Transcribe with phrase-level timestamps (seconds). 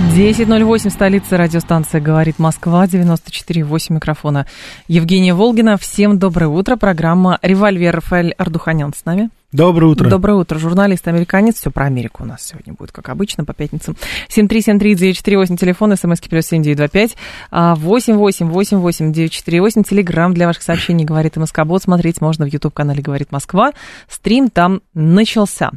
[0.00, 4.46] 10.08, столица радиостанция «Говорит Москва», 94.8 микрофона
[4.88, 5.76] Евгения Волгина.
[5.76, 6.76] Всем доброе утро.
[6.76, 9.30] Программа «Револьвер» Рафаэль Ардуханян с нами.
[9.54, 10.10] Доброе утро.
[10.10, 10.58] Доброе утро.
[10.58, 11.58] Журналист-американец.
[11.58, 13.94] Все про Америку у нас сегодня будет, как обычно, по пятницам.
[14.28, 17.16] 7373948, телефон, смски плюс 7925,
[17.52, 21.84] 8888948, телеграмм для ваших сообщений «Говорит МСК-бот».
[21.84, 23.70] Смотреть можно в YouTube-канале «Говорит Москва».
[24.08, 25.70] Стрим там начался.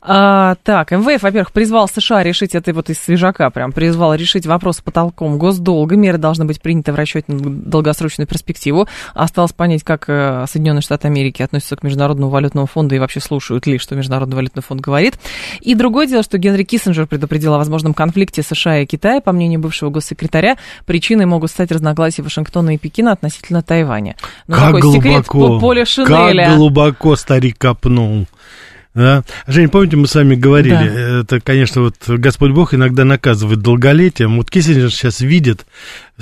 [0.00, 4.76] А, так, МВФ, во-первых, призвал США решить, это вот из свежака прям, призвал решить вопрос
[4.76, 5.96] с потолком госдолга.
[5.96, 8.86] Меры должны быть приняты в расчете на долгосрочную перспективу.
[9.12, 13.66] Осталось понять, как э, Соединенные Штаты Америки относятся к Международному валютному фонду и вообще слушают
[13.66, 15.18] ли, что Международный валютный фонд говорит.
[15.60, 19.20] И другое дело, что Генри Киссинджер предупредил о возможном конфликте США и Китая.
[19.20, 24.16] По мнению бывшего госсекретаря, причиной могут стать разногласия Вашингтона и Пекина относительно Тайваня.
[24.46, 26.44] Ну, как глубоко, секрет поля Шинеля.
[26.44, 28.26] Как глубоко старик копнул.
[28.94, 29.24] Да.
[29.48, 31.20] Жень, помните, мы с вами говорили, да.
[31.20, 34.36] это, конечно, вот Господь Бог иногда наказывает долголетием.
[34.36, 35.66] Вот Киссинджер сейчас видит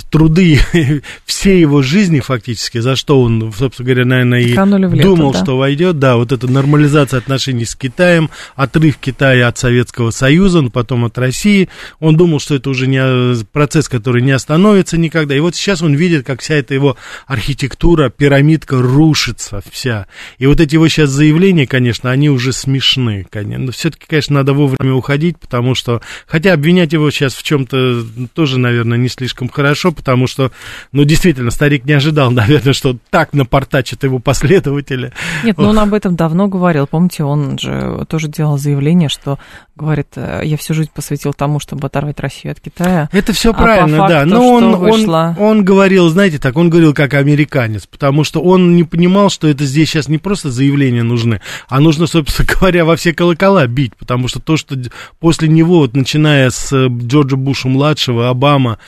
[0.09, 0.59] труды
[1.25, 5.43] всей его жизни фактически, за что он, собственно говоря, наверное, и лету, думал, да.
[5.43, 11.05] что войдет, да, вот эта нормализация отношений с Китаем, отрыв Китая от Советского Союза, потом
[11.05, 15.55] от России, он думал, что это уже не процесс, который не остановится никогда, и вот
[15.55, 20.07] сейчас он видит, как вся эта его архитектура, пирамидка рушится вся,
[20.39, 23.65] и вот эти его сейчас заявления, конечно, они уже смешны, конечно.
[23.65, 28.59] Но все-таки, конечно, надо вовремя уходить, потому что, хотя обвинять его сейчас в чем-то тоже,
[28.59, 30.51] наверное, не слишком хорошо, потому что,
[30.91, 35.13] ну, действительно, старик не ожидал, наверное, что так напортачат его последователи.
[35.43, 36.87] Нет, ну он об этом давно говорил.
[36.87, 39.39] Помните, он же тоже делал заявление, что
[39.75, 43.09] говорит, э, я всю жизнь посвятил тому, чтобы оторвать Россию от Китая.
[43.11, 44.25] Это все а правильно, факту, да.
[44.25, 45.35] Но он, вышло...
[45.39, 49.47] он, он говорил, знаете, так, он говорил как американец, потому что он не понимал, что
[49.47, 53.95] это здесь сейчас не просто заявления нужны, а нужно, собственно говоря, во все колокола бить,
[53.95, 54.75] потому что то, что
[55.19, 58.79] после него, вот, начиная с э, Джорджа Буша-младшего, Обама,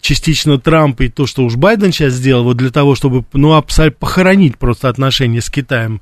[0.00, 3.98] частично Трамп и то, что уж Байден сейчас сделал, вот для того, чтобы, ну, абсолютно
[3.98, 6.00] похоронить просто отношения с Китаем,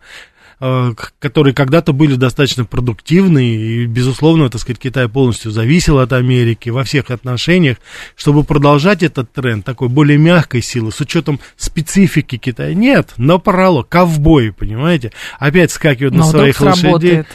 [0.59, 6.83] которые когда-то были достаточно продуктивны, и, безусловно, так сказать, Китай полностью зависел от Америки во
[6.83, 7.77] всех отношениях,
[8.17, 12.73] чтобы продолжать этот тренд такой более мягкой силы, с учетом специфики Китая.
[12.73, 16.81] Нет, но порало, ковбой, понимаете, опять скакивают но на своих лошадей.
[16.81, 17.27] Сработает.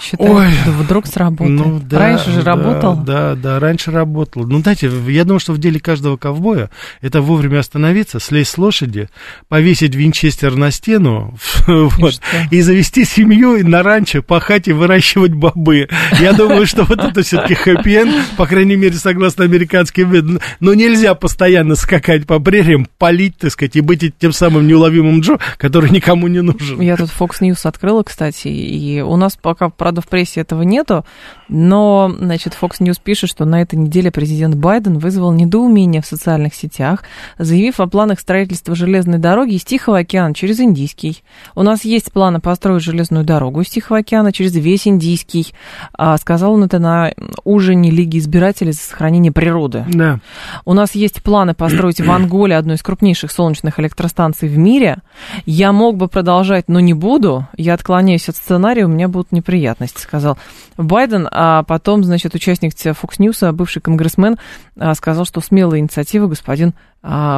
[0.00, 1.50] Считаю, Ой, вдруг сработает.
[1.50, 2.96] Ну, да, раньше же да, работал.
[2.96, 4.46] Да, да, раньше работал.
[4.46, 9.08] Ну, знаете, я думаю, что в деле каждого ковбоя это вовремя остановиться, слезть с лошади,
[9.48, 15.32] повесить винчестер на стену вот, и, и завести семью и на ранчо пахать и выращивать
[15.32, 15.88] бобы.
[16.20, 17.94] Я думаю, что вот это все-таки хэппи
[18.36, 20.40] по крайней мере, согласно американским.
[20.60, 25.38] Но нельзя постоянно скакать по прериям, палить, так сказать, и быть тем самым неуловимым Джо,
[25.56, 26.80] который никому не нужен.
[26.80, 31.04] Я тут Fox News открыла, кстати, и у нас пока Правда, в прессе этого нету,
[31.50, 36.54] но, значит, Fox News пишет, что на этой неделе президент Байден вызвал недоумение в социальных
[36.54, 37.02] сетях,
[37.36, 41.22] заявив о планах строительства железной дороги из Тихого океана через Индийский.
[41.54, 45.52] У нас есть планы построить железную дорогу из Тихого океана через весь Индийский.
[45.92, 47.12] А, сказал он это на
[47.44, 49.84] ужине Лиги избирателей за сохранение природы.
[49.92, 50.18] Да.
[50.64, 55.02] У нас есть планы построить в Анголе одну из крупнейших солнечных электростанций в мире.
[55.44, 57.46] Я мог бы продолжать, но не буду.
[57.58, 60.38] Я отклоняюсь от сценария, у меня будут неприятности неприятности, сказал
[60.76, 64.36] Байден, а потом, значит, участник Fox News, бывший конгрессмен,
[64.78, 66.74] а, сказал, что смелая инициатива господин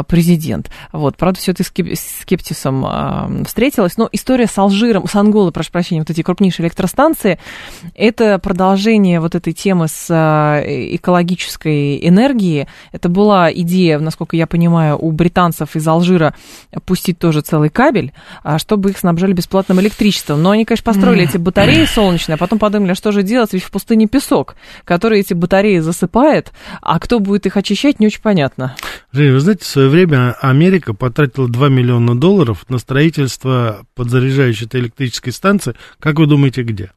[0.09, 0.71] президент.
[0.93, 3.97] Вот, правда, все это скептисом а, встретилось.
[3.97, 7.41] Но история с Алжиром, с Анголой, прошу прощения, вот эти крупнейшие электростанции,
[7.95, 12.69] это продолжение вот этой темы с экологической энергией.
[12.93, 16.35] Это была идея, насколько я понимаю, у британцев из Алжира
[16.85, 18.13] пустить тоже целый кабель,
[18.59, 20.43] чтобы их снабжали бесплатным электричеством.
[20.43, 23.71] Но они, конечно, построили эти батареи солнечные, а потом подумали, что же делать, ведь в
[23.73, 24.55] пустыне песок,
[24.85, 26.53] который эти батареи засыпает,
[26.83, 28.77] а кто будет их очищать, не очень понятно.
[29.13, 35.33] Жень, вы знаете, в свое время Америка потратила 2 миллиона долларов на строительство подзаряжающей электрической
[35.33, 35.75] станции.
[35.99, 36.93] Как вы думаете, где?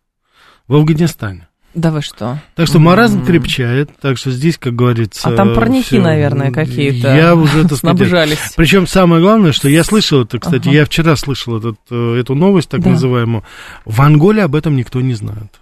[0.67, 1.49] В Афганистане.
[1.75, 2.39] Да вы что?
[2.55, 3.25] Так что маразм mm-hmm.
[3.27, 5.29] крепчает, так что здесь, как говорится...
[5.29, 8.39] А там парники, всё, наверное, какие-то Я уже это снабжались.
[8.55, 10.77] Причем самое главное, что я слышал это, кстати, ага.
[10.77, 12.91] я вчера слышал этот, э, эту новость, так да.
[12.91, 13.43] называемую.
[13.85, 15.59] В Анголе об этом никто не знает.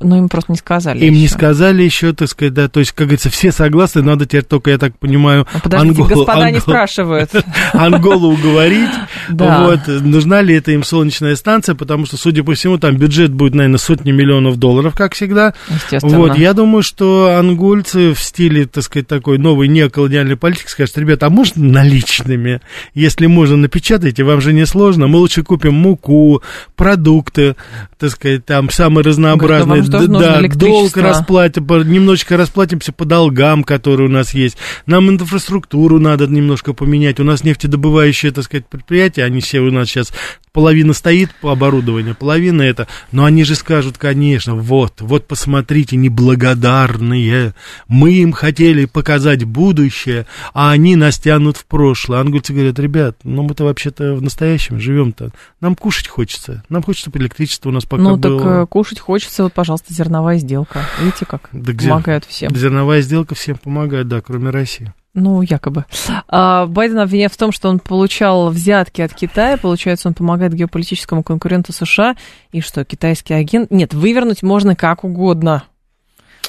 [0.00, 0.98] Но им просто не сказали.
[0.98, 1.20] Им еще.
[1.22, 4.70] не сказали еще, так сказать, да, то есть, как говорится, все согласны, надо теперь только,
[4.70, 7.30] я так понимаю, ну, Подождите, Анголу, господа Анголу, не спрашивают.
[7.72, 8.90] Анголу уговорить,
[9.28, 9.64] Да.
[9.64, 13.54] Вот, нужна ли это им солнечная станция, потому что, судя по всему, там бюджет будет,
[13.54, 15.54] наверное, сотни миллионов долларов, как всегда.
[15.68, 16.18] Естественно.
[16.18, 21.26] Вот, я думаю, что ангольцы в стиле, так сказать, такой новой неоколониальной политики скажут, ребята,
[21.26, 22.60] а можно наличными?
[22.94, 25.06] Если можно, напечатайте, вам же не сложно.
[25.06, 26.42] Мы лучше купим муку,
[26.76, 27.56] продукты,
[27.98, 29.82] так сказать, там самые разнообразные.
[29.88, 34.56] Говорит, да, да долг расплатим, немножечко расплатимся по долгам, которые у нас есть.
[34.86, 37.20] Нам инфраструктуру надо немножко поменять.
[37.20, 40.12] У нас нефтедобывающие, так сказать, предприятия, они все у нас сейчас
[40.58, 42.88] половина стоит по оборудованию, половина это.
[43.12, 47.54] Но они же скажут, конечно, вот, вот посмотрите, неблагодарные.
[47.86, 52.18] Мы им хотели показать будущее, а они нас тянут в прошлое.
[52.18, 55.30] Ангельцы говорят, ребят, ну мы-то вообще-то в настоящем живем-то.
[55.60, 56.64] Нам кушать хочется.
[56.68, 58.38] Нам хочется, чтобы электричество у нас пока ну, было.
[58.38, 60.80] Ну, так кушать хочется, вот, пожалуйста, зерновая сделка.
[61.00, 62.54] Видите, как так помогает всем.
[62.54, 64.92] Зерновая сделка всем помогает, да, кроме России.
[65.14, 65.84] Ну, якобы.
[66.28, 69.56] А, Байден обвиняет в том, что он получал взятки от Китая.
[69.56, 72.14] Получается, он помогает геополитическому конкуренту США.
[72.52, 73.70] И что, китайский агент...
[73.70, 75.64] Нет, вывернуть можно как угодно.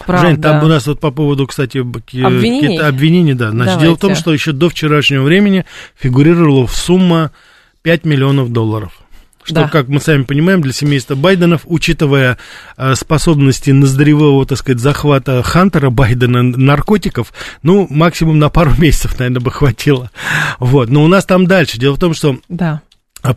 [0.06, 0.28] Правда.
[0.28, 3.52] Жень, там у нас вот по поводу, кстати, обвинений, обвинений да.
[3.52, 3.82] Значит, Давайте.
[3.82, 5.66] дело в том, что еще до вчерашнего времени
[5.96, 7.32] фигурировала сумма
[7.82, 8.94] 5 миллионов долларов
[9.50, 9.68] что, да.
[9.68, 12.38] как мы сами понимаем, для семейства Байденов, учитывая
[12.78, 19.42] э, способности ноздревого, так сказать, захвата Хантера Байдена наркотиков, ну, максимум на пару месяцев, наверное,
[19.42, 20.12] бы хватило.
[20.60, 21.80] Вот, но у нас там дальше.
[21.80, 22.38] Дело в том, что...
[22.48, 22.82] Да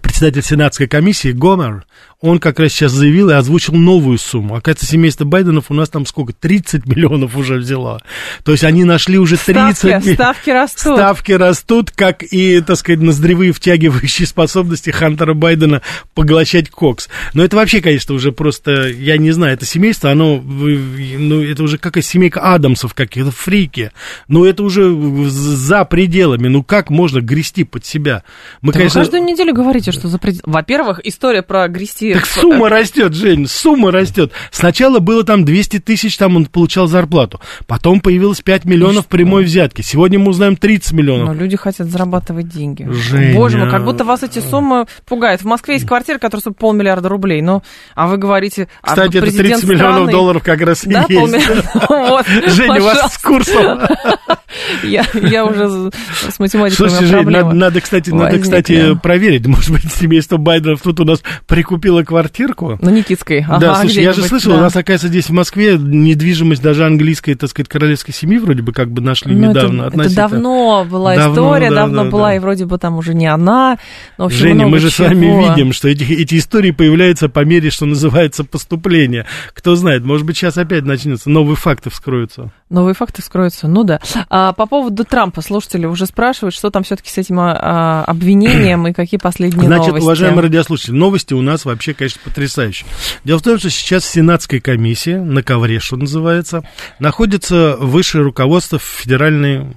[0.00, 1.84] председатель Сенатской комиссии Гомер,
[2.22, 4.54] он как раз сейчас заявил и озвучил новую сумму.
[4.54, 6.32] Оказывается, семейство Байденов у нас там сколько?
[6.32, 8.00] 30 миллионов уже взяла.
[8.44, 10.96] То есть они нашли уже 30 ставки, ставки растут.
[10.96, 15.82] Ставки растут, как и, так сказать, ноздревые втягивающие способности Хантера Байдена
[16.14, 17.08] поглощать кокс.
[17.34, 21.76] Но это вообще, конечно, уже просто, я не знаю, это семейство, оно, ну, это уже
[21.76, 23.90] как семейка Адамсов каких-то, фрики.
[24.28, 24.94] Ну, это уже
[25.28, 26.46] за пределами.
[26.46, 28.22] Ну, как можно грести под себя?
[28.60, 29.00] Мы, да конечно...
[29.00, 30.52] Вы каждую неделю говорите, что за пределами.
[30.52, 34.32] Во-первых, история про грести так сумма растет, Жень, сумма растет.
[34.50, 37.40] Сначала было там 200 тысяч, там он получал зарплату.
[37.66, 39.82] Потом появилось 5 миллионов прямой взятки.
[39.82, 41.28] Сегодня мы узнаем 30 миллионов.
[41.28, 42.86] Но люди хотят зарабатывать деньги.
[42.90, 43.34] Женя...
[43.34, 45.42] Боже мой, как будто вас эти суммы пугают.
[45.42, 47.42] В Москве есть квартира, которая стоит полмиллиарда рублей.
[47.42, 47.62] Ну,
[47.94, 48.68] а вы говорите...
[48.82, 51.32] А Кстати, это 30 миллионов долларов как раз и да, есть.
[52.54, 53.80] Женя, у вас с курсом.
[54.82, 55.90] Я уже
[56.30, 59.46] с математикой Слушайте, Жень, надо, кстати, надо, кстати, проверить.
[59.46, 62.78] Может быть, семейство Байденов тут у нас прикупило купила квартирку.
[62.80, 63.40] На Никитской.
[63.40, 64.58] Ага, да, слушай, я же слышал, да.
[64.58, 68.72] у нас, оказывается, здесь в Москве недвижимость даже английской, так сказать, королевской семьи вроде бы
[68.72, 69.84] как бы нашли ну, недавно.
[69.84, 72.36] Это, это давно была давно, история, да, давно да, была, да.
[72.36, 73.78] и вроде бы там уже не она.
[74.18, 75.06] Но, общем, Женя, мы же чего.
[75.06, 79.26] с вами видим, что эти, эти истории появляются по мере, что называется, поступления.
[79.54, 82.52] Кто знает, может быть, сейчас опять начнется, новые факты вскроются.
[82.70, 84.00] Новые факты вскроются, ну да.
[84.30, 88.92] А, по поводу Трампа слушатели уже спрашивают, что там все-таки с этим а, обвинением и
[88.92, 89.90] какие последние Значит, новости.
[89.90, 92.88] Значит, уважаемые радиослушатели, новости у нас вообще, конечно, потрясающие.
[93.24, 96.62] Дело в том, что сейчас в Сенатской комиссии, на ковре, что называется,
[96.98, 99.76] находится высшее руководство федеральной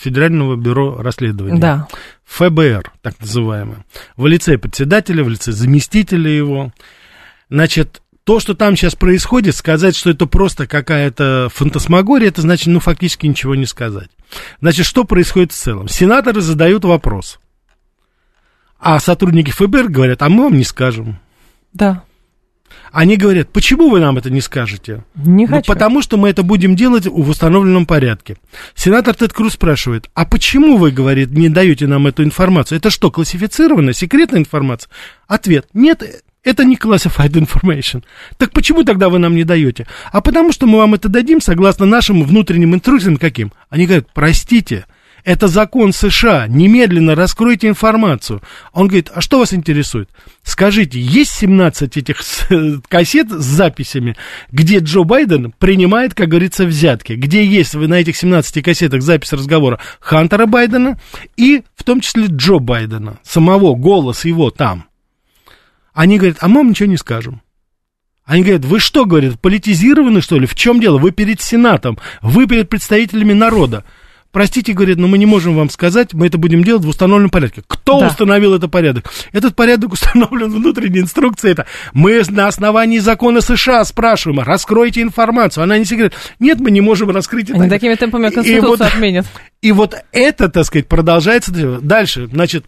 [0.00, 1.60] Федерального бюро расследования.
[1.60, 1.86] Да.
[2.24, 3.84] ФБР, так называемое.
[4.16, 6.72] В лице председателя, в лице заместителя его.
[7.50, 12.80] Значит, то, что там сейчас происходит, сказать, что это просто какая-то фантасмагория, это значит, ну,
[12.80, 14.10] фактически ничего не сказать.
[14.60, 15.88] Значит, что происходит в целом?
[15.88, 17.38] Сенаторы задают вопрос,
[18.80, 21.20] а сотрудники ФБР говорят, а мы вам не скажем.
[21.76, 22.02] Да.
[22.90, 25.04] Они говорят, почему вы нам это не скажете?
[25.14, 25.56] Не хочу.
[25.68, 28.36] Ну, потому что мы это будем делать в установленном порядке.
[28.74, 32.78] Сенатор Тед Круз спрашивает, а почему вы, говорит, не даете нам эту информацию?
[32.78, 34.90] Это что, классифицированная, секретная информация?
[35.26, 36.02] Ответ, нет,
[36.42, 38.02] это не classified information.
[38.38, 39.86] Так почему тогда вы нам не даете?
[40.10, 43.52] А потому что мы вам это дадим согласно нашим внутренним инструкциям каким?
[43.68, 44.86] Они говорят, простите,
[45.26, 48.40] это закон США, немедленно раскройте информацию.
[48.72, 50.08] Он говорит, а что вас интересует?
[50.44, 52.18] Скажите, есть 17 этих
[52.88, 54.16] кассет с записями,
[54.52, 59.80] где Джо Байден принимает, как говорится, взятки, где есть на этих 17 кассетах запись разговора
[59.98, 60.96] Хантера Байдена
[61.36, 64.86] и в том числе Джо Байдена, самого, голос его там.
[65.92, 67.42] Они говорят, а мы вам ничего не скажем.
[68.24, 70.46] Они говорят, вы что, говорят, политизированы, что ли?
[70.46, 70.98] В чем дело?
[70.98, 73.84] Вы перед Сенатом, вы перед представителями народа.
[74.36, 77.62] Простите, говорит, но мы не можем вам сказать, мы это будем делать в установленном порядке.
[77.66, 78.08] Кто да.
[78.08, 79.10] установил этот порядок?
[79.32, 81.52] Этот порядок установлен внутренней инструкцией.
[81.52, 81.64] Это
[81.94, 85.64] мы на основании закона США спрашиваем, раскройте информацию.
[85.64, 86.12] Она не секрет.
[86.38, 87.60] Нет, мы не можем раскрыть это.
[87.60, 89.24] Они такими темпами Конституцию и вот, отменят.
[89.62, 91.80] И вот это, так сказать, продолжается.
[91.80, 92.66] Дальше, значит,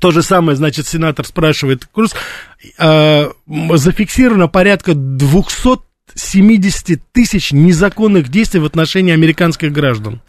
[0.00, 2.12] то же самое, значит, сенатор спрашивает Круз,
[2.78, 10.20] э, зафиксировано порядка 270 тысяч незаконных действий в отношении американских граждан.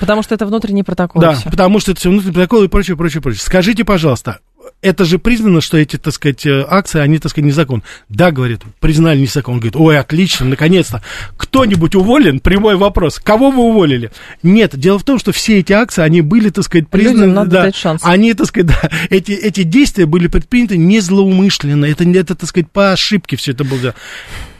[0.00, 1.20] Потому что это внутренний протокол.
[1.20, 1.50] Да, все.
[1.50, 3.42] потому что это все внутренний протокол и прочее, прочее, прочее.
[3.42, 4.40] Скажите, пожалуйста,
[4.82, 7.82] это же признано, что эти, так сказать, э, акции, они, так сказать, незаконны.
[8.08, 9.56] Да, говорит, признали незаконно.
[9.56, 11.02] Он говорит, ой, отлично, наконец-то.
[11.36, 12.40] Кто-нибудь уволен?
[12.40, 13.18] Прямой вопрос.
[13.18, 14.10] Кого вы уволили?
[14.42, 17.16] Нет, дело в том, что все эти акции, они были, так сказать, признаны...
[17.16, 18.02] Людям надо да, дать шанс.
[18.04, 21.84] Они, так сказать, да, эти, эти действия были предприняты не злоумышленно.
[21.84, 23.94] Это, это, так сказать, по ошибке все это было.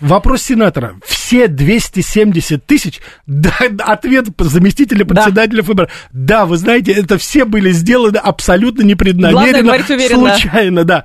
[0.01, 0.97] Вопрос сенатора.
[1.05, 5.73] Все 270 тысяч, да, ответ заместителя председателя да.
[5.73, 5.89] ФБР.
[6.13, 9.73] Да, вы знаете, это все были сделаны абсолютно непреднамеренно,
[10.07, 11.05] случайно, да.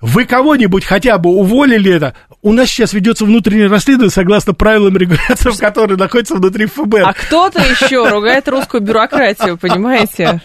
[0.00, 2.14] Вы кого-нибудь хотя бы уволили это?
[2.42, 7.02] У нас сейчас ведется внутреннее расследование согласно правилам регуляции, которые находятся внутри ФБР.
[7.04, 10.42] А кто-то еще ругает русскую бюрократию, понимаете?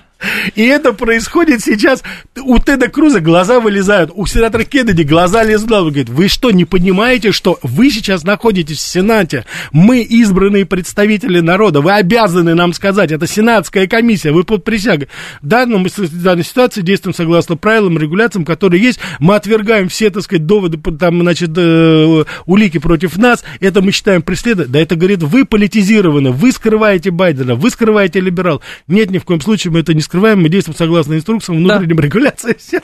[0.55, 2.03] И это происходит сейчас.
[2.41, 5.71] У Теда Круза глаза вылезают, у сенатора Кеннеди глаза лезут.
[5.71, 9.45] Он говорит, вы что, не понимаете, что вы сейчас находитесь в Сенате?
[9.71, 15.07] Мы избранные представители народа, вы обязаны нам сказать, это сенатская комиссия, вы под присягой.
[15.41, 18.99] Да, но мы в данной ситуации действуем согласно правилам, регуляциям, которые есть.
[19.19, 23.43] Мы отвергаем все, так сказать, доводы, там, значит, э, улики против нас.
[23.59, 24.71] Это мы считаем преследованием.
[24.71, 28.61] Да это, говорит, вы политизированы, вы скрываете Байдена, вы скрываете либерал.
[28.87, 32.03] Нет, ни в коем случае мы это не скрываем, мы действуем согласно инструкциям внутренним да.
[32.03, 32.57] регуляции.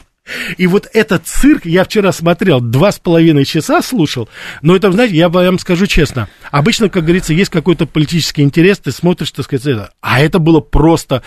[0.57, 4.29] И вот этот цирк, я вчера смотрел, два с половиной часа слушал,
[4.61, 8.91] но это, знаете, я вам скажу честно, обычно, как говорится, есть какой-то политический интерес, ты
[8.91, 11.21] смотришь, так сказать, это, а это было просто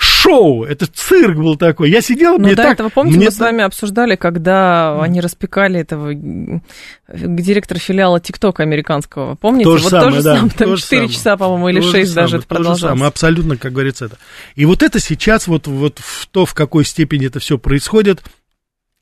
[0.00, 1.90] шоу, это цирк был такой.
[1.90, 2.74] Я сидел, ну, мне до так...
[2.74, 3.26] этого, помните, мне...
[3.26, 6.14] мы с вами обсуждали, когда они распекали этого
[7.12, 9.34] директора филиала ТикТока американского.
[9.34, 9.64] Помните?
[9.64, 12.14] То же вот самое, то же да, самое, там 4 часа, по-моему, или то 6
[12.14, 12.80] даже самое, это продолжалось.
[12.80, 14.18] То же самое, абсолютно, как говорится, это.
[14.54, 18.22] И вот это сейчас, вот, вот в то, в какой степени это все происходит,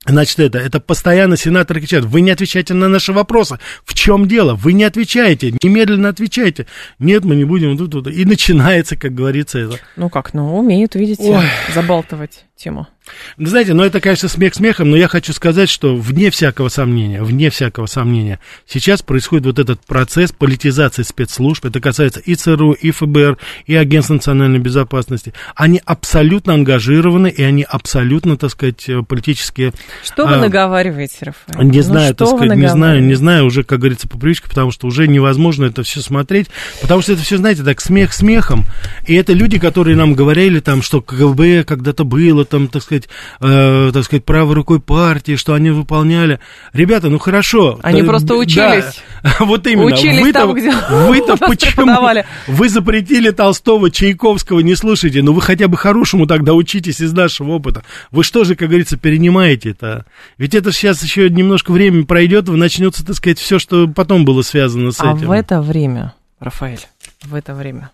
[0.07, 3.59] Значит, это, это постоянно сенаторы кричат, вы не отвечаете на наши вопросы.
[3.85, 4.55] В чем дело?
[4.55, 6.67] Вы не отвечаете, немедленно отвечайте.
[6.99, 7.77] Нет, мы не будем.
[7.77, 9.79] И начинается, как говорится, это.
[9.97, 11.45] Ну как, ну умеют, видите, Ой.
[11.75, 12.89] забалтывать тему.
[13.37, 17.23] Ну, знаете, ну это, конечно, смех смехом, но я хочу сказать, что вне всякого сомнения,
[17.23, 22.91] вне всякого сомнения, сейчас происходит вот этот процесс политизации спецслужб, это касается и ЦРУ, и
[22.91, 25.35] ФБР, и Агентства национальной безопасности.
[25.55, 29.73] Они абсолютно ангажированы, и они абсолютно, так сказать, политические...
[30.03, 31.69] Что вы а, наговариваете, Рафаэль?
[31.69, 34.71] Не ну, знаю, так сказать, не знаю, не знаю, уже, как говорится, по привычке, потому
[34.71, 36.49] что уже невозможно это все смотреть,
[36.81, 38.65] потому что это все, знаете, так, смех смехом,
[39.07, 43.09] и это люди, которые нам говорили там, что КГБ когда-то было, там, так сказать,
[43.41, 46.41] э, так сказать, правой рукой партии, что они выполняли.
[46.73, 47.79] Ребята, ну хорошо.
[47.83, 49.03] Они то, просто учились.
[49.23, 49.87] Да, вот именно.
[49.87, 52.25] Учились вы там, где Вы-то почему?
[52.47, 57.53] Вы запретили Толстого, Чайковского, не слушайте, ну вы хотя бы хорошему тогда учитесь из нашего
[57.53, 57.85] опыта.
[58.11, 60.07] Вы что же, как говорится, перенимаете это?
[60.38, 64.93] Ведь это сейчас еще немножко времени пройдет, начнется, так сказать, все, что потом было связано
[64.93, 65.26] с а этим.
[65.26, 66.81] А в это время, Рафаэль,
[67.23, 67.91] в это время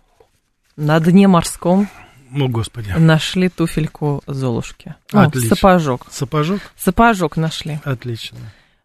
[0.75, 1.87] на дне морском
[2.33, 2.93] о, Господи.
[2.97, 4.95] Нашли туфельку Золушки.
[5.11, 5.49] Отлично.
[5.49, 6.07] Ну, сапожок.
[6.09, 6.61] Сапожок?
[6.75, 7.79] Сапожок нашли.
[7.83, 8.39] Отлично.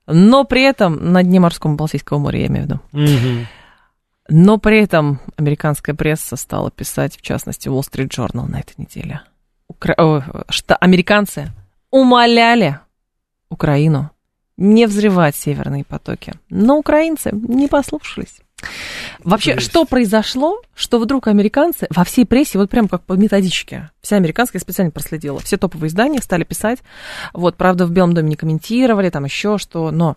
[0.07, 2.81] Но при этом на дне морском Балтийского моря, я имею в виду.
[2.93, 3.47] Угу.
[4.31, 9.23] Но при этом американская пресса стала писать, в частности, Wall Street Journal на этой неделе,
[9.69, 9.95] Укра...
[10.51, 11.51] что американцы
[11.91, 12.79] умоляли
[13.49, 14.11] Украину
[14.59, 16.35] не взрывать северные потоки.
[16.51, 18.41] Но украинцы не послушались.
[19.23, 24.17] Вообще, что произошло, что вдруг американцы во всей прессе, вот прям как по методичке, вся
[24.17, 26.81] американская специально проследила, все топовые издания стали писать,
[27.33, 30.17] вот, правда, в Белом доме не комментировали, там еще что, но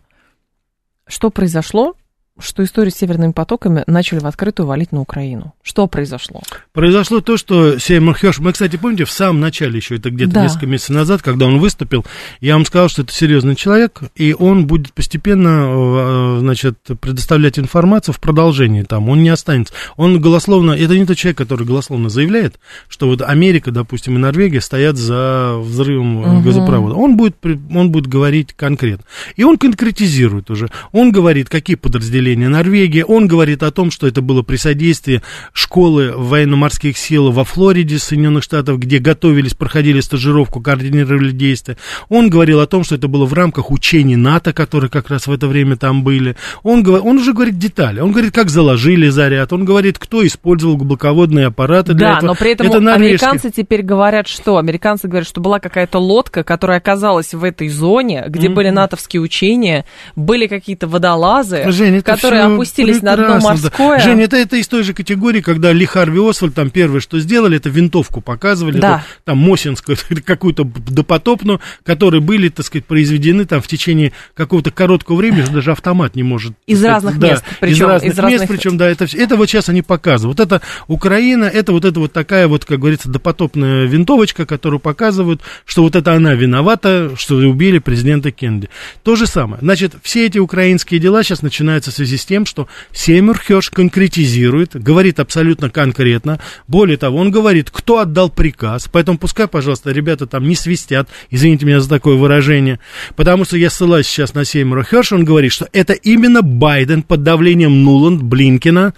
[1.07, 1.95] что произошло,
[2.41, 5.53] что историю с северными потоками начали в открытую валить на Украину.
[5.63, 6.41] Что произошло?
[6.73, 10.43] Произошло то, что Сеймур Хёрш, мы, кстати, помните, в самом начале еще, это где-то да.
[10.43, 12.05] несколько месяцев назад, когда он выступил,
[12.39, 18.13] я вам сказал, что это серьезный человек, и он будет постепенно, э, значит, предоставлять информацию
[18.13, 19.73] в продолжении там, он не останется.
[19.97, 24.61] Он голословно, это не тот человек, который голословно заявляет, что вот Америка, допустим, и Норвегия
[24.61, 26.41] стоят за взрывом угу.
[26.41, 26.95] газопровода.
[26.95, 29.05] Он будет, он будет говорить конкретно.
[29.35, 30.69] И он конкретизирует уже.
[30.91, 33.03] Он говорит, какие подразделения населения Норвегии.
[33.07, 35.21] Он говорит о том, что это было при содействии
[35.53, 41.77] школы военно-морских сил во Флориде, Соединенных Штатов, где готовились, проходили стажировку, координировали действия.
[42.09, 45.31] Он говорил о том, что это было в рамках учений НАТО, которые как раз в
[45.31, 46.35] это время там были.
[46.63, 47.99] Он, он уже говорит детали.
[47.99, 49.53] Он говорит, как заложили заряд.
[49.53, 52.27] Он говорит, кто использовал глубоководные аппараты для да, этого.
[52.27, 54.57] но при этом это американцы теперь говорят, что?
[54.57, 58.53] Американцы говорят, что была какая-то лодка, которая оказалась в этой зоне, где mm-hmm.
[58.53, 59.85] были натовские учения,
[60.15, 63.97] были какие-то водолазы, Женя, которые опустились на дно морское.
[63.97, 63.99] Да.
[63.99, 67.57] Женя, это, это из той же категории, когда Ли Харви Освальд там первое, что сделали,
[67.57, 68.87] это винтовку показывали, да.
[68.87, 75.17] это, там Мосинскую, какую-то допотопную, которые были, так сказать, произведены там в течение какого-то короткого
[75.17, 76.53] времени, даже автомат не может.
[76.67, 77.73] Из сказать, разных да, мест, причем.
[77.73, 78.49] Из разных из мест, разных...
[78.49, 80.39] причем, да, это, это вот сейчас они показывают.
[80.39, 85.41] Вот это Украина, это вот это вот такая вот, как говорится, допотопная винтовочка, которую показывают,
[85.65, 88.69] что вот это она виновата, что убили президента Кеннеди.
[89.03, 89.61] То же самое.
[89.61, 94.71] Значит, все эти украинские дела сейчас начинаются в связи с тем, что Сеймур Хёш конкретизирует,
[94.73, 96.39] говорит абсолютно конкретно.
[96.67, 98.89] Более того, он говорит, кто отдал приказ.
[98.91, 102.79] Поэтому пускай, пожалуйста, ребята там не свистят, извините меня за такое выражение,
[103.15, 107.23] потому что я ссылаюсь сейчас на Сеймура Хёрша, он говорит, что это именно Байден под
[107.23, 108.93] давлением Нуланд, Блинкина,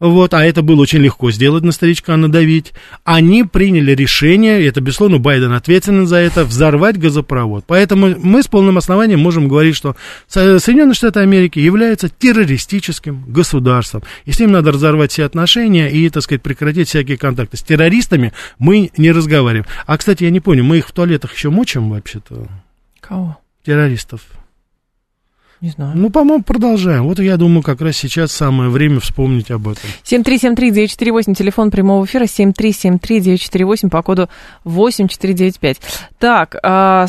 [0.00, 2.72] вот, а это было очень легко сделать, на старичка надавить,
[3.04, 7.64] они приняли решение, и это, безусловно, Байден ответственен за это, взорвать газопровод.
[7.66, 14.32] Поэтому мы с полным основанием можем говорить, что Соединенные Штаты Америки являются террористическим государством, и
[14.32, 17.58] с ним надо разорвать все отношения и, так сказать, прекратить всякие контакты.
[17.58, 19.66] С террористами мы не разговариваем.
[19.86, 22.46] А, кстати, я не понял, мы их в туалетах еще мучим вообще-то?
[23.00, 23.38] Кого?
[23.66, 24.22] Террористов.
[25.60, 25.92] Не знаю.
[25.94, 27.04] Ну, по-моему, продолжаем.
[27.04, 29.82] Вот я думаю, как раз сейчас самое время вспомнить об этом.
[30.04, 34.30] 7373948, телефон прямого эфира, 7373948 по коду
[34.64, 35.80] 8495.
[36.18, 37.06] Так, а,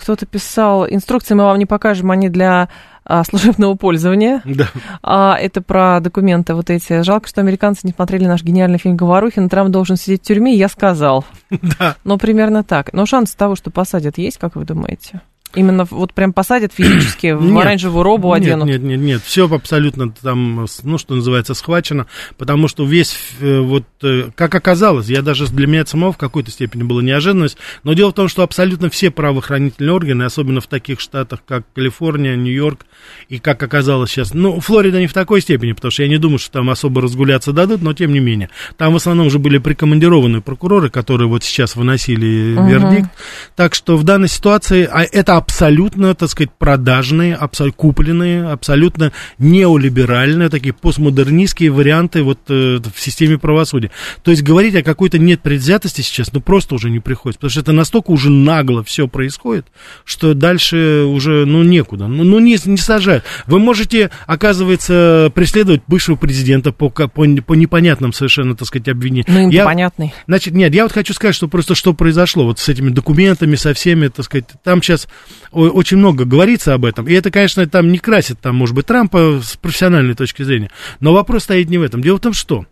[0.00, 2.68] кто-то писал, инструкции мы вам не покажем, они для
[3.04, 4.42] а, служебного пользования.
[4.44, 4.68] Да.
[5.02, 7.02] А, это про документы вот эти.
[7.02, 9.48] Жалко, что американцы не смотрели наш гениальный фильм «Говорухин».
[9.48, 11.24] Трамп должен сидеть в тюрьме, я сказал.
[11.78, 11.96] Да.
[12.04, 12.92] Ну, примерно так.
[12.92, 15.20] Но шанс того, что посадят, есть, как вы думаете?
[15.54, 18.66] Именно вот прям посадят физически в нет, оранжевую робу оденут?
[18.66, 22.06] Нет, нет, нет, нет, все абсолютно там, ну, что называется, схвачено,
[22.38, 26.50] потому что весь, э, вот, э, как оказалось, я даже для меня самого в какой-то
[26.50, 31.00] степени была неожиданность, но дело в том, что абсолютно все правоохранительные органы, особенно в таких
[31.00, 32.86] штатах, как Калифорния, Нью-Йорк,
[33.28, 36.38] и как оказалось сейчас, ну, Флорида не в такой степени, потому что я не думаю,
[36.38, 40.40] что там особо разгуляться дадут, но тем не менее, там в основном уже были прикомандированные
[40.40, 42.68] прокуроры, которые вот сейчас выносили uh-huh.
[42.68, 43.10] вердикт,
[43.56, 50.48] так что в данной ситуации, а это абсолютно, так сказать, продажные, абсолютно купленные, абсолютно неолиберальные,
[50.48, 53.90] такие постмодернистские варианты вот э, в системе правосудия.
[54.22, 57.60] То есть говорить о какой-то нет предвзятости сейчас, ну, просто уже не приходится, потому что
[57.60, 59.66] это настолько уже нагло все происходит,
[60.04, 63.24] что дальше уже, ну, некуда, ну, ну не, не сажают.
[63.46, 69.26] Вы можете, оказывается, преследовать бывшего президента по, по, по непонятным совершенно, так сказать, обвинениям.
[69.28, 70.14] Ну, им я, понятный.
[70.28, 73.74] Значит, нет, я вот хочу сказать, что просто что произошло вот с этими документами, со
[73.74, 75.08] всеми, так сказать, там сейчас
[75.50, 77.06] очень много говорится об этом.
[77.08, 80.70] И это, конечно, там не красит, там, может быть, Трампа с профессиональной точки зрения.
[81.00, 82.02] Но вопрос стоит не в этом.
[82.02, 82.66] Дело в том, что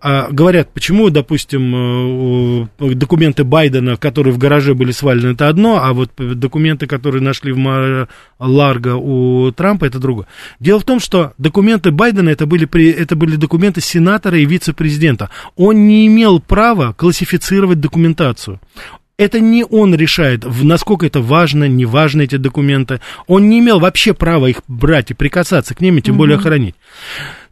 [0.00, 5.92] а, говорят, почему, допустим, э, документы Байдена, которые в гараже были свалены, это одно, а
[5.94, 10.26] вот документы, которые нашли в Ларго у Трампа, это другое.
[10.60, 15.30] Дело в том, что документы Байдена это были, это были документы сенатора и вице-президента.
[15.56, 18.60] Он не имел права классифицировать документацию
[19.18, 23.00] это не он решает, насколько это важно, не важно эти документы.
[23.26, 26.20] Он не имел вообще права их брать и прикасаться к ним, и тем угу.
[26.20, 26.74] более хранить.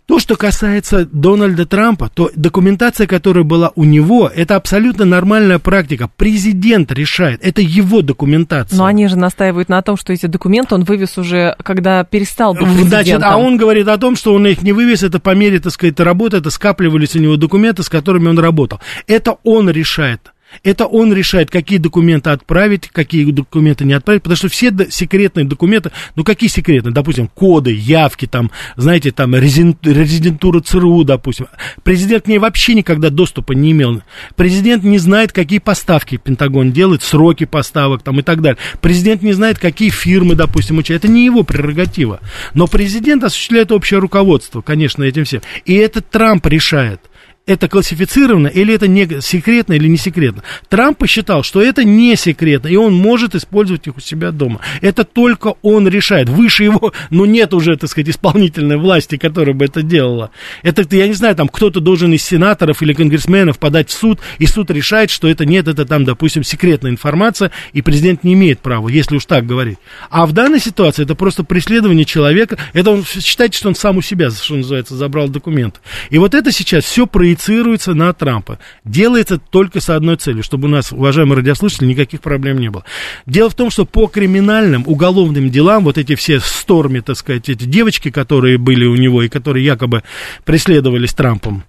[0.07, 6.11] То, что касается Дональда Трампа, то документация, которая была у него, это абсолютно нормальная практика.
[6.14, 8.77] Президент решает, это его документация.
[8.77, 12.64] Но они же настаивают на том, что эти документы он вывез уже, когда перестал быть
[12.64, 12.88] президентом.
[12.90, 15.72] Значит, а он говорит о том, что он их не вывез, это по мере, так
[15.72, 18.81] сказать, работы, это скапливались у него документы, с которыми он работал.
[19.07, 20.33] Это он решает.
[20.62, 25.90] Это он решает, какие документы отправить, какие документы не отправить, потому что все секретные документы,
[26.16, 31.46] ну какие секретные, допустим, коды, явки, там, знаете, там, резидентура ЦРУ, допустим.
[31.82, 34.02] Президент к ней вообще никогда доступа не имел.
[34.36, 38.58] Президент не знает, какие поставки Пентагон делает, сроки поставок там и так далее.
[38.80, 40.96] Президент не знает, какие фирмы, допустим, учат.
[40.96, 42.20] Это не его прерогатива.
[42.54, 45.42] Но президент осуществляет общее руководство, конечно, этим всем.
[45.64, 47.00] И это Трамп решает
[47.46, 50.42] это классифицировано или это не секретно или не секретно.
[50.70, 54.61] Трамп посчитал, что это не секретно, и он может использовать их у себя дома.
[54.80, 56.28] Это только он решает.
[56.30, 60.30] Выше его, ну, нет уже, так сказать, исполнительной власти, которая бы это делала.
[60.62, 64.46] Это, я не знаю, там кто-то должен из сенаторов или конгрессменов подать в суд, и
[64.46, 68.88] суд решает, что это нет, это там, допустим, секретная информация, и президент не имеет права,
[68.88, 69.78] если уж так говорить.
[70.09, 74.02] А в данной ситуации это просто преследование человека, это он, считайте, что он сам у
[74.02, 75.80] себя, что называется, забрал документы.
[76.09, 78.58] И вот это сейчас все происходит проецируется на Трампа.
[78.84, 82.84] Делается только с одной целью, чтобы у нас, уважаемые радиослушатели, никаких проблем не было.
[83.26, 87.64] Дело в том, что по криминальным, уголовным делам, вот эти все сторми, так сказать, эти
[87.64, 90.02] девочки, которые были у него и которые якобы
[90.44, 91.64] преследовались Трампом,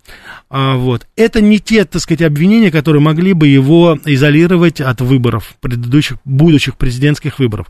[0.50, 5.56] а, вот, это не те, так сказать, обвинения, которые могли бы его изолировать от выборов,
[5.62, 7.68] предыдущих, будущих президентских выборов.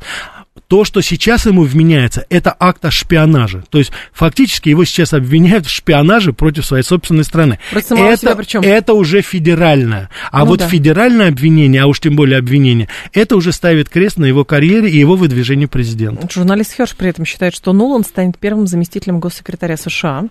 [0.67, 3.63] То, что сейчас ему вменяется, это акт о шпионаже.
[3.69, 7.60] То есть фактически его сейчас обвиняют в шпионаже против своей собственной страны.
[7.71, 10.10] Это, это уже федеральное.
[10.32, 10.67] А ну, вот да.
[10.67, 14.97] федеральное обвинение, а уж тем более обвинение, это уже ставит крест на его карьере и
[14.97, 16.28] его выдвижении президента.
[16.32, 20.30] Журналист Херш при этом считает, что Нулан станет первым заместителем госсекретаря США.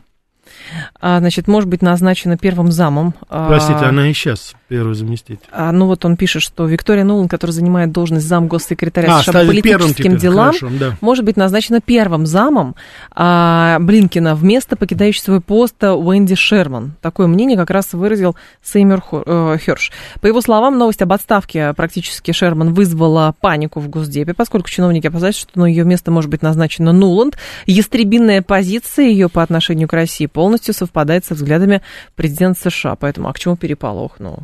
[1.00, 3.14] А, значит, может быть назначена первым замом.
[3.28, 5.38] А, Простите, она и сейчас первый заместитель.
[5.52, 9.32] А, ну вот он пишет, что Виктория Нулан, которая занимает должность зам госсекретаря а, США
[9.32, 10.96] по политическим делам, Хорошо, да.
[11.00, 12.74] может быть назначена первым замом
[13.12, 16.94] а, Блинкина вместо покидающей свой пост Уэнди Шерман.
[17.00, 19.92] Такое мнение как раз выразил Сеймер э, Херш.
[20.20, 25.42] По его словам, новость об отставке практически Шерман вызвала панику в Госдепе, поскольку чиновники опасаются,
[25.42, 27.36] что на ее место может быть назначена Нуланд.
[27.66, 31.80] Ястребинная позиция ее по отношению к России полностью совпадает со взглядами
[32.16, 32.96] президента США.
[32.96, 34.16] Поэтому, а к чему переполох?
[34.18, 34.40] Ну,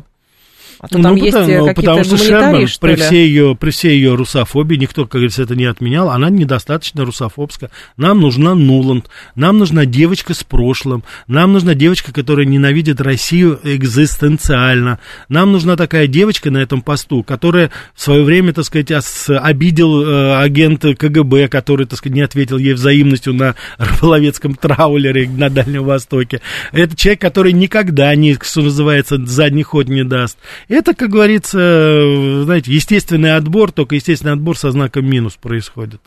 [0.79, 3.71] а то там ну, есть потому, ну, потому что Шерман, что при, всей ее, при
[3.71, 7.71] всей ее русофобии, никто, как говорится, это не отменял, она недостаточно русофобская.
[7.97, 14.99] Нам нужна Нуланд, нам нужна девочка с прошлым, нам нужна девочка, которая ненавидит Россию экзистенциально.
[15.29, 18.91] Нам нужна такая девочка на этом посту, которая в свое время, так сказать,
[19.29, 25.49] обидел э, агент КГБ, который, так сказать, не ответил ей взаимностью на рыболовецком траулере на
[25.49, 26.41] Дальнем Востоке.
[26.71, 30.37] Это человек, который никогда не, что называется, задний ход не даст.
[30.67, 36.01] Это, как говорится, знаете, естественный отбор, только естественный отбор со знаком минус происходит.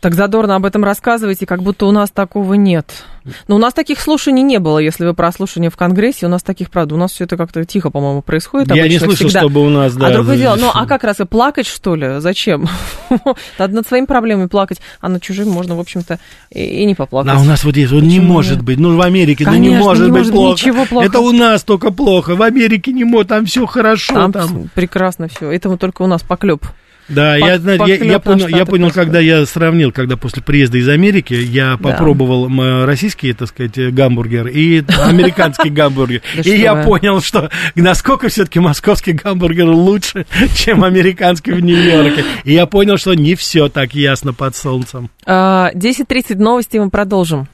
[0.00, 3.04] Так задорно об этом рассказываете, как будто у нас такого нет.
[3.46, 6.42] Но у нас таких слушаний не было, если вы про слушания в Конгрессе, у нас
[6.42, 8.74] таких, правда, у нас все это как-то тихо, по-моему, происходит.
[8.74, 9.40] Я не слышал, всегда.
[9.40, 10.08] чтобы у нас, да.
[10.08, 12.18] А другое дело, ну а как раз и плакать, что ли?
[12.18, 12.68] Зачем?
[13.58, 16.18] Надо над своими проблемами плакать, а над чужими можно, в общем-то,
[16.50, 17.32] и, не поплакать.
[17.32, 20.10] А у нас вот есть, он не может быть, ну в Америке, ну не может
[20.10, 20.70] быть плохо.
[21.00, 24.30] Это у нас только плохо, в Америке не может, там все хорошо.
[24.32, 26.66] Там, прекрасно все, этому только у нас поклеп.
[27.12, 30.88] Да, по, я, я, я понял, я понял когда я сравнил, когда после приезда из
[30.88, 31.90] Америки я да.
[31.90, 32.48] попробовал
[32.86, 36.22] российский, так сказать, гамбургер и американский гамбургер.
[36.42, 42.24] И я понял, что насколько все-таки московский гамбургер лучше, чем американский в Нью-Йорке.
[42.44, 45.10] И я понял, что не все так ясно под солнцем.
[45.26, 47.48] 10.30 а, новости мы продолжим.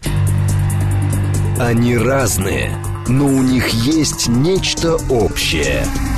[1.58, 2.70] Они разные,
[3.08, 5.84] но у них есть нечто общее–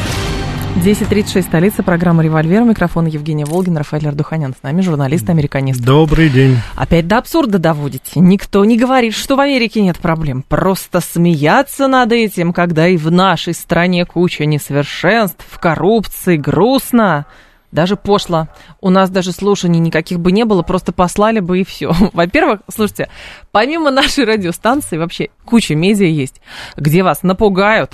[0.77, 2.63] 10.36, столица, программа «Револьвер».
[2.63, 4.55] Микрофон Евгения Волгин, Рафаэль Ардуханян.
[4.57, 5.83] С нами журналист-американист.
[5.83, 6.57] Добрый день.
[6.75, 8.19] Опять до абсурда доводите.
[8.19, 10.43] Никто не говорит, что в Америке нет проблем.
[10.47, 17.27] Просто смеяться над этим, когда и в нашей стране куча несовершенств, коррупции, грустно.
[17.71, 18.47] Даже пошло.
[18.79, 21.93] У нас даже слушаний никаких бы не было, просто послали бы и все.
[22.13, 23.09] Во-первых, слушайте,
[23.51, 26.41] помимо нашей радиостанции вообще куча медиа есть,
[26.75, 27.93] где вас напугают,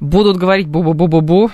[0.00, 1.50] будут говорить бу-бу-бу-бу-бу,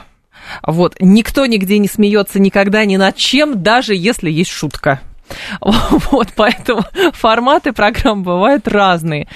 [0.63, 0.97] вот.
[1.01, 5.01] Никто нигде не смеется никогда ни над чем, даже если есть шутка.
[6.11, 9.29] Вот, поэтому форматы программ бывают разные.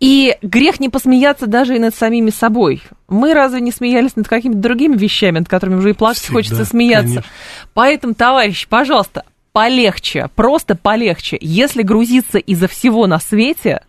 [0.00, 2.82] И грех не посмеяться даже и над самими собой.
[3.08, 6.64] Мы разве не смеялись над какими-то другими вещами, над которыми уже и плакать Всегда, хочется
[6.64, 7.06] смеяться?
[7.06, 7.30] Конечно.
[7.74, 11.38] Поэтому, товарищи, пожалуйста, полегче, просто полегче.
[11.40, 13.82] Если грузиться из-за всего на свете,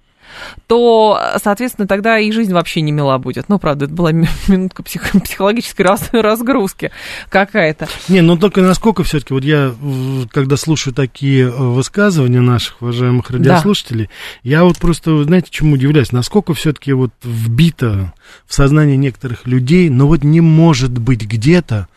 [0.67, 3.49] то, соответственно, тогда и жизнь вообще не мила будет.
[3.49, 6.91] Ну, правда, это была минутка псих, психологической раз, разгрузки
[7.29, 7.87] какая-то.
[8.09, 9.73] Не, ну только насколько все-таки, вот я,
[10.31, 14.11] когда слушаю такие э, высказывания наших уважаемых радиослушателей, да.
[14.43, 18.13] я вот просто, знаете, чему удивляюсь, насколько все-таки вот вбито
[18.45, 21.87] в сознание некоторых людей, но вот не может быть где-то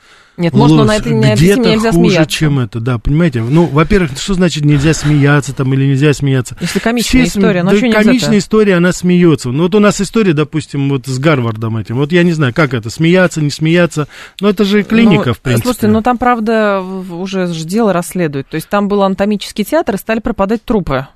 [0.41, 2.39] нет, можно на это на где-то нельзя хуже, смеяться.
[2.39, 3.43] чем это, да, понимаете?
[3.43, 6.57] Ну, во-первых, что значит нельзя смеяться там или нельзя смеяться?
[6.61, 9.51] Если комичная Все, история, ну да, что комичная история, она смеется.
[9.51, 11.97] Ну, вот у нас история, допустим, вот с Гарвардом этим.
[11.97, 14.09] Вот я не знаю, как это, смеяться, не смеяться.
[14.41, 15.65] Но это же клиника, ну, в принципе.
[15.67, 18.49] Слушайте, ну там, правда, уже дело расследуют.
[18.49, 21.07] То есть там был анатомический театр, и стали пропадать трупы.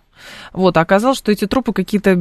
[0.53, 2.17] Вот, а оказалось, что эти трупы какие-то,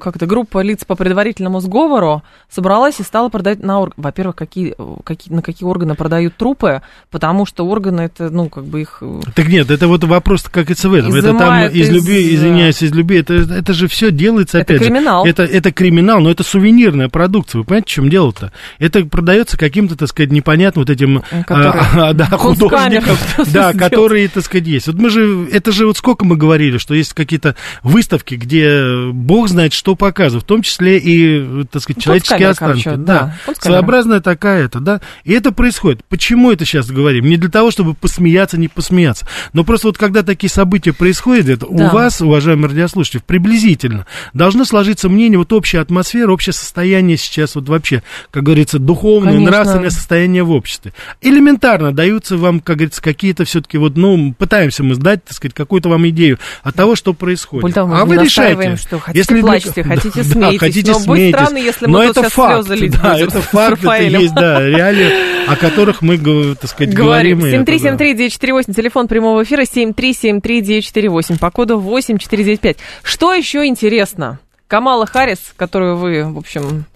[0.00, 4.02] как-то группа лиц по предварительному сговору собралась и стала продать на органы.
[4.02, 4.74] Во-первых, какие,
[5.04, 8.98] какие, на какие органы продают трупы, потому что органы это, ну, как бы их...
[9.00, 11.14] Э, так нет, это вот вопрос, как это в этом.
[11.14, 14.84] Это там из, из любви, извиняюсь, из любви, это, это же все делается, опять это
[14.86, 15.24] криминал.
[15.24, 15.30] же.
[15.30, 17.60] Это, это криминал, но это сувенирная продукция.
[17.60, 18.52] Вы понимаете, в чем дело-то?
[18.78, 21.42] Это продается каким-то, так сказать, непонятным вот этим а,
[22.08, 23.16] а, да, художникам,
[23.52, 24.86] да, которые, так сказать, есть.
[24.86, 29.48] Вот мы же, это же вот сколько мы говорили, что есть какие-то выставки, где Бог
[29.48, 32.82] знает, что показывают, в том числе и, так сказать, человеческие останки.
[32.82, 33.54] Короче, да, да.
[33.58, 35.00] своеобразная такая это, да.
[35.24, 36.04] И это происходит.
[36.08, 37.26] Почему это сейчас говорим?
[37.26, 39.26] Не для того, чтобы посмеяться, не посмеяться.
[39.52, 41.86] Но просто вот когда такие события происходят, это да.
[41.86, 47.68] у вас, уважаемые радиослушатели, приблизительно должно сложиться мнение, вот общая атмосфера, общее состояние сейчас, вот
[47.68, 49.50] вообще, как говорится, духовное, Конечно.
[49.50, 50.92] нравственное состояние в обществе.
[51.20, 55.88] Элементарно даются вам, как говорится, какие-то все-таки вот, ну, пытаемся мы сдать, так сказать, какую-то
[55.88, 56.38] вам идею
[56.72, 57.74] от того, что происходит.
[57.74, 58.76] того, а вы решаете.
[58.76, 61.06] что хотите если плачьте, хотите да, смейтесь, да, хотите но смейтесь.
[61.06, 65.56] будет странно, если мы но это факт, да, это факт, это есть, да, реалии, о
[65.56, 66.18] которых мы,
[66.56, 67.40] так сказать, говорим.
[67.40, 72.78] говорим 7373948, телефон прямого эфира 7373948, по коду 8495.
[73.02, 74.40] Что еще интересно?
[74.66, 76.86] Камала Харрис, которую вы, в общем,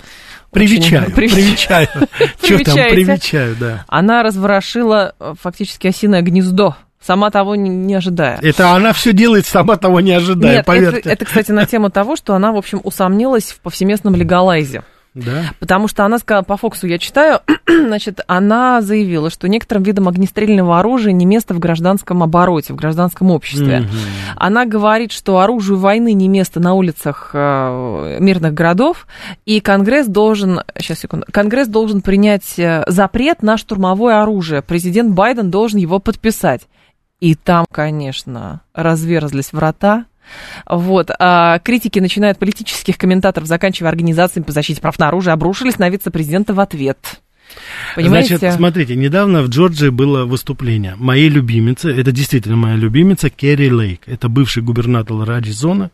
[0.52, 1.88] Привечаю, привечаю.
[2.42, 3.84] Что там, привечаю, да.
[3.88, 8.38] Она разворошила э, фактически осиное гнездо сама того не, не ожидая.
[8.42, 10.98] Это она все делает, сама того не ожидая, Нет, поверьте.
[11.00, 14.82] Это, это, кстати, на тему того, что она, в общем, усомнилась в повсеместном легалайзе.
[15.16, 15.44] Да.
[15.60, 20.78] Потому что она сказала, по Фоксу я читаю, значит, она заявила, что некоторым видам огнестрельного
[20.78, 23.80] оружия не место в гражданском обороте, в гражданском обществе.
[23.80, 23.88] Угу.
[24.36, 29.06] Она говорит, что оружию войны не место на улицах э, мирных городов,
[29.46, 34.60] и Конгресс должен, сейчас секунду, Конгресс должен принять э, запрет на штурмовое оружие.
[34.60, 36.68] Президент Байден должен его подписать.
[37.20, 40.06] И там, конечно, разверзлись врата.
[40.68, 41.10] Вот.
[41.18, 45.88] А критики, начиная от политических комментаторов, заканчивая организациями по защите прав на оружие, обрушились на
[45.88, 46.98] вице-президента в ответ.
[47.94, 48.36] Понимаете?
[48.36, 54.02] Значит, смотрите, недавно в Джорджии было выступление моей любимицы, это действительно моя любимица, Керри Лейк.
[54.06, 55.90] Это бывший губернатор Раджизона.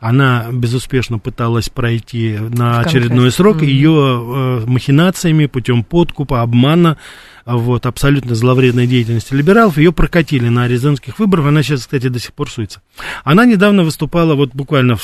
[0.00, 3.62] Она безуспешно пыталась пройти на очередной срок.
[3.62, 6.98] Ее э, махинациями, путем подкупа, обмана
[7.46, 12.34] вот, абсолютно зловредной деятельности либералов, ее прокатили на аризонских выборах, она сейчас, кстати, до сих
[12.34, 12.82] пор суется.
[13.22, 14.96] Она недавно выступала, вот буквально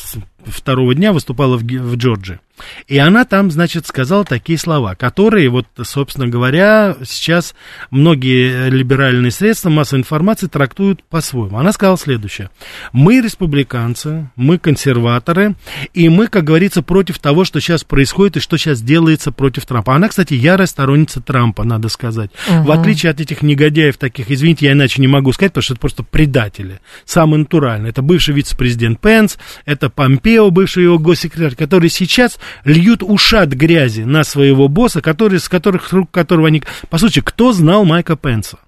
[0.44, 2.40] второго дня выступала в, в Джорджии.
[2.86, 7.54] И она там, значит, сказала такие слова, которые, вот, собственно говоря, сейчас
[7.90, 11.58] многие либеральные средства массовой информации трактуют по-своему.
[11.58, 12.50] Она сказала следующее.
[12.92, 15.54] Мы республиканцы, мы консерваторы,
[15.94, 19.94] и мы, как говорится, против того, что сейчас происходит и что сейчас делается против Трампа.
[19.94, 22.30] Она, кстати, ярая сторонница Трампа, надо сказать.
[22.48, 22.62] Угу.
[22.64, 25.80] В отличие от этих негодяев таких, извините, я иначе не могу сказать, потому что это
[25.80, 26.80] просто предатели.
[27.04, 27.90] Самый натуральный.
[27.90, 34.24] Это бывший вице-президент Пенс, это Помпео, бывший его госсекретарь, который сейчас льют ушат грязи на
[34.24, 36.62] своего босса, который, с которых, рук которого они...
[36.90, 38.58] По сути, кто знал Майка Пенса?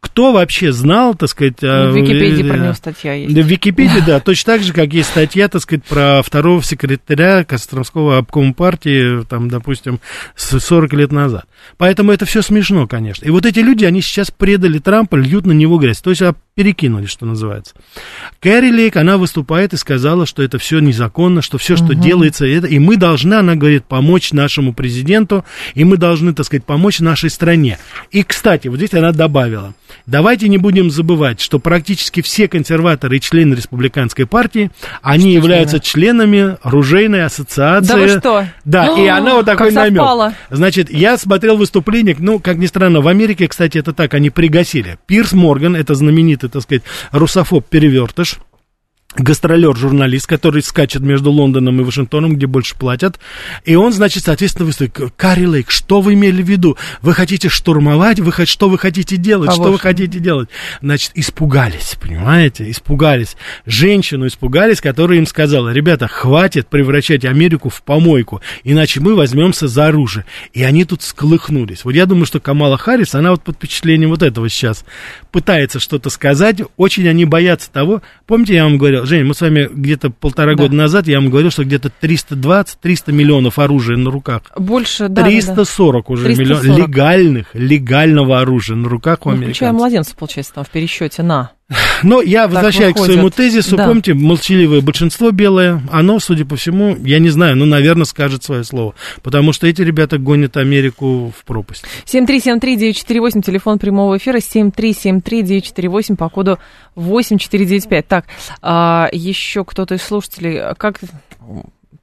[0.00, 1.60] Кто вообще знал, так сказать...
[1.60, 3.32] Ну, в Википедии э, про него статья есть.
[3.34, 8.18] В Википедии, да, точно так же, как есть статья, так сказать, про второго секретаря Костромского
[8.18, 10.00] обкома партии, там, допустим,
[10.36, 11.46] 40 лет назад.
[11.78, 13.26] Поэтому это все смешно, конечно.
[13.26, 16.00] И вот эти люди, они сейчас предали Трампа, льют на него грязь.
[16.00, 17.74] То есть а, перекинули, что называется.
[18.40, 21.94] Кэрри Лейк, она выступает и сказала, что это все незаконно, что все, что угу.
[21.94, 26.64] делается, это, и мы должны, она говорит, помочь нашему президенту, и мы должны, так сказать,
[26.64, 27.78] помочь нашей стране.
[28.10, 29.74] И, кстати, вот здесь она добавила,
[30.06, 34.70] давайте не будем забывать, что практически все консерваторы и члены республиканской партии,
[35.02, 37.88] они что являются членами оружейной ассоциации.
[37.88, 38.46] Да вы что?
[38.64, 40.34] Да, О, и она вот такой намек.
[40.50, 44.98] Значит, я смотрел выступление, ну, как ни странно, в Америке, кстати, это так, они пригасили.
[45.06, 48.38] Пирс Морган, это знаменитый так сказать, русофоб-перевертыш,
[49.16, 53.18] гастролер-журналист, который скачет между Лондоном и Вашингтоном, где больше платят.
[53.64, 55.12] И он, значит, соответственно, выступит.
[55.16, 56.76] Карри Лейк, что вы имели в виду?
[57.00, 58.20] Вы хотите штурмовать?
[58.20, 59.48] Вы, что вы хотите делать?
[59.50, 60.50] А что вы хотите делать?
[60.82, 62.70] Значит, испугались, понимаете?
[62.70, 63.36] Испугались.
[63.64, 69.86] Женщину испугались, которая им сказала, ребята, хватит превращать Америку в помойку, иначе мы возьмемся за
[69.86, 70.26] оружие.
[70.52, 71.84] И они тут сколыхнулись.
[71.84, 74.84] Вот я думаю, что Камала Харрис, она вот под впечатлением вот этого сейчас
[75.32, 76.60] пытается что-то сказать.
[76.76, 78.02] Очень они боятся того.
[78.26, 80.62] Помните, я вам говорил, говорил, Женя, мы с вами где-то полтора да.
[80.62, 84.42] года назад, я вам говорил, что где-то 320-300 миллионов оружия на руках.
[84.56, 85.24] Больше, да.
[85.24, 86.62] 340 да, уже 340.
[86.62, 89.56] миллионов легальных, легального оружия на руках у ну, американцев.
[89.56, 91.52] Включая младенцев, получается, там в пересчете на.
[92.02, 93.76] Но я возвращаюсь к своему тезису.
[93.76, 93.86] Да.
[93.86, 98.64] Помните, молчаливое большинство белое, оно, судя по всему, я не знаю, ну, наверное, скажет свое
[98.64, 98.94] слово.
[99.22, 101.84] Потому что эти ребята гонят Америку в пропасть.
[102.06, 106.58] 7373948, телефон прямого эфира, 7373948 по коду
[106.94, 108.08] 8495.
[108.08, 108.24] Так,
[108.62, 111.00] а, еще кто-то из слушателей, как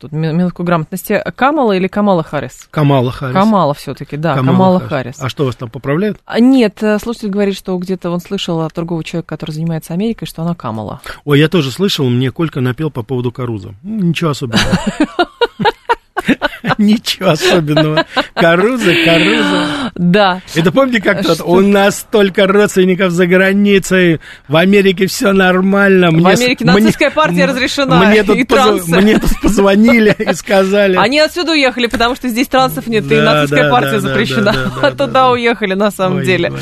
[0.06, 1.22] тут минутку грамотности.
[1.36, 2.68] Камала или Камала Харрис?
[2.70, 3.34] Камала Харрис.
[3.34, 4.90] Камала все-таки, да, Камала, Камала Харрис.
[4.90, 5.22] Харрис.
[5.22, 6.20] А что вас там поправляют?
[6.26, 10.28] А, нет, э, слушатель говорит, что где-то он слышал от другого человека, который занимается Америкой,
[10.28, 11.02] что она Камала.
[11.26, 13.74] Ой, я тоже слышал, мне Колька напел по поводу Каруза.
[13.84, 14.62] Ничего особенного.
[16.78, 18.06] Ничего особенного.
[18.34, 19.92] Каруза, Каруза.
[19.96, 20.42] Да.
[20.54, 26.12] Это помните, как тот, у нас столько родственников за границей, в Америке все нормально.
[26.12, 28.88] В Америке нацистская партия разрешена, мне тут, поз...
[28.88, 30.98] мне тут позвонили и сказали.
[30.98, 34.54] Они отсюда уехали, потому что здесь трансов нет, и нацистская партия запрещена.
[34.98, 36.54] Туда уехали, на самом деле.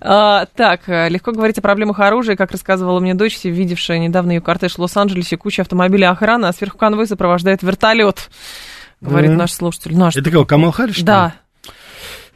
[0.00, 4.74] А, так, легко говорить о проблемах оружия, как рассказывала мне дочь, видевшая недавно ее кортеж
[4.74, 8.28] в Лос-Анджелесе, куча автомобилей охраны, а сверху конвой сопровождает вертолет
[9.00, 9.36] говорит mm.
[9.36, 9.96] наш слушатель.
[9.96, 11.02] Наш Это кого, Камал Харрис?
[11.02, 11.34] Да.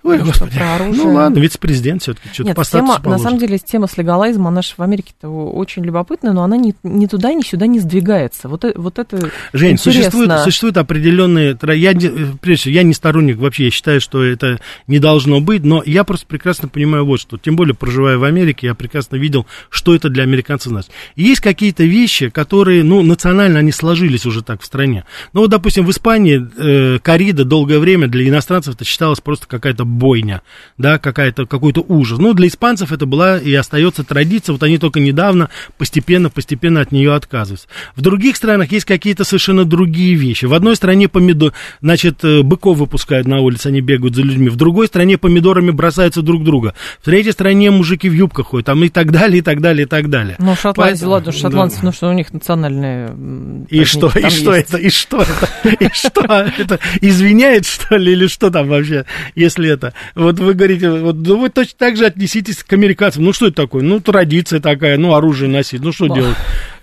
[0.02, 0.56] Ой, ну, господи.
[0.56, 1.04] Про оружие.
[1.04, 4.62] Ну ладно, вице-президент все-таки что-то Нет, по тема, на самом деле тема с легалайзмом, она
[4.62, 8.48] же в Америке-то очень любопытная, но она ни, ни туда, ни сюда не сдвигается.
[8.48, 11.56] Вот, э, вот это Жень, существует, существует определенные...
[11.74, 11.92] Я,
[12.40, 16.04] прежде всего, я не сторонник вообще, я считаю, что это не должно быть, но я
[16.04, 17.36] просто прекрасно понимаю вот что.
[17.36, 20.90] Тем более, проживая в Америке, я прекрасно видел, что это для американцев значит.
[21.14, 25.04] есть какие-то вещи, которые, ну, национально они сложились уже так в стране.
[25.34, 29.89] Ну, вот, допустим, в Испании э, корида долгое время для иностранцев это считалось просто какая-то
[29.90, 30.42] бойня,
[30.78, 32.18] да, какая-то, какой-то ужас.
[32.18, 37.14] Ну, для испанцев это была и остается традиция, вот они только недавно постепенно-постепенно от нее
[37.14, 37.68] отказываются.
[37.96, 40.46] В других странах есть какие-то совершенно другие вещи.
[40.46, 44.48] В одной стране помидор, значит, э, быков выпускают на улице, они бегают за людьми.
[44.48, 46.74] В другой стране помидорами бросаются друг друга.
[47.00, 49.88] В третьей стране мужики в юбках ходят, там и так далее, и так далее, и
[49.88, 50.36] так далее.
[50.38, 51.86] Ну, Шотландия, Поэтому, ладно, шотландцы, да.
[51.86, 53.66] ну что у них национальные...
[53.68, 58.26] И что, и что это, и что это, и что это, извиняет, что ли, или
[58.26, 59.94] что там вообще, если это это.
[60.14, 63.24] Вот вы говорите, вот, ну, вы точно так же отнеситесь к американцам.
[63.24, 63.82] Ну, что это такое?
[63.82, 66.36] Ну, традиция такая, ну, оружие носить, ну, что делать?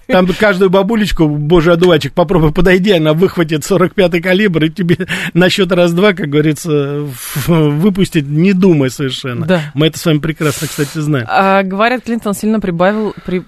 [0.07, 4.97] Там каждую бабулечку, божий одуванчик, попробуй подойди, она выхватит 45-й калибр и тебе
[5.33, 7.05] на счет раз-два, как говорится,
[7.47, 9.45] выпустит, не думай совершенно.
[9.45, 9.61] Да.
[9.73, 11.25] Мы это с вами прекрасно, кстати, знаем.
[11.29, 13.43] А, говорят, Клинтон сильно прибавил, при,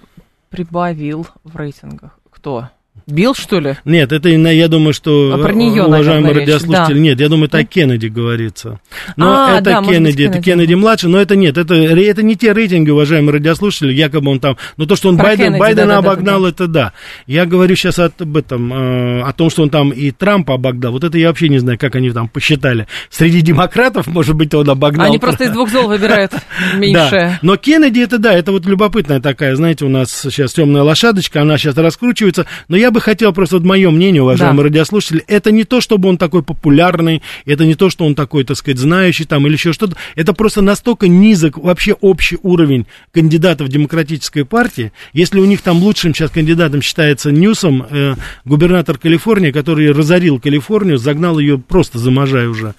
[0.49, 2.19] прибавил в рейтингах.
[2.29, 2.69] Кто?
[3.11, 3.77] Билл, что ли?
[3.85, 6.99] Нет, это, я думаю, что, а про нее, уважаемый радиослушатель, да.
[6.99, 8.79] нет, я думаю, это о Кеннеди говорится.
[9.15, 12.53] Но а, это да, Кеннеди, это Кеннеди младший, но это нет, это, это не те
[12.53, 16.43] рейтинги, уважаемые радиослушатели, якобы он там, но то, что он Байден, Кеннеди, Байдена да, обогнал,
[16.43, 16.93] да, это да.
[17.27, 21.03] Я говорю сейчас об этом, э, о том, что он там и Трампа обогнал, вот
[21.03, 22.87] это я вообще не знаю, как они там посчитали.
[23.09, 25.07] Среди демократов, может быть, он обогнал.
[25.07, 26.31] Они просто из двух зол выбирают
[26.75, 27.39] меньшее.
[27.41, 31.57] Но Кеннеди, это да, это вот любопытная такая, знаете, у нас сейчас темная лошадочка, она
[31.57, 34.63] сейчас раскручивается, но я бы хотел просто, вот мое мнение, уважаемые да.
[34.63, 38.57] радиослушатели, это не то, чтобы он такой популярный, это не то, что он такой, так
[38.57, 44.45] сказать, знающий там или еще что-то, это просто настолько низок вообще общий уровень кандидатов демократической
[44.45, 50.39] партии, если у них там лучшим сейчас кандидатом считается Ньюсом, э, губернатор Калифорнии, который разорил
[50.39, 52.73] Калифорнию, загнал ее просто заможай уже.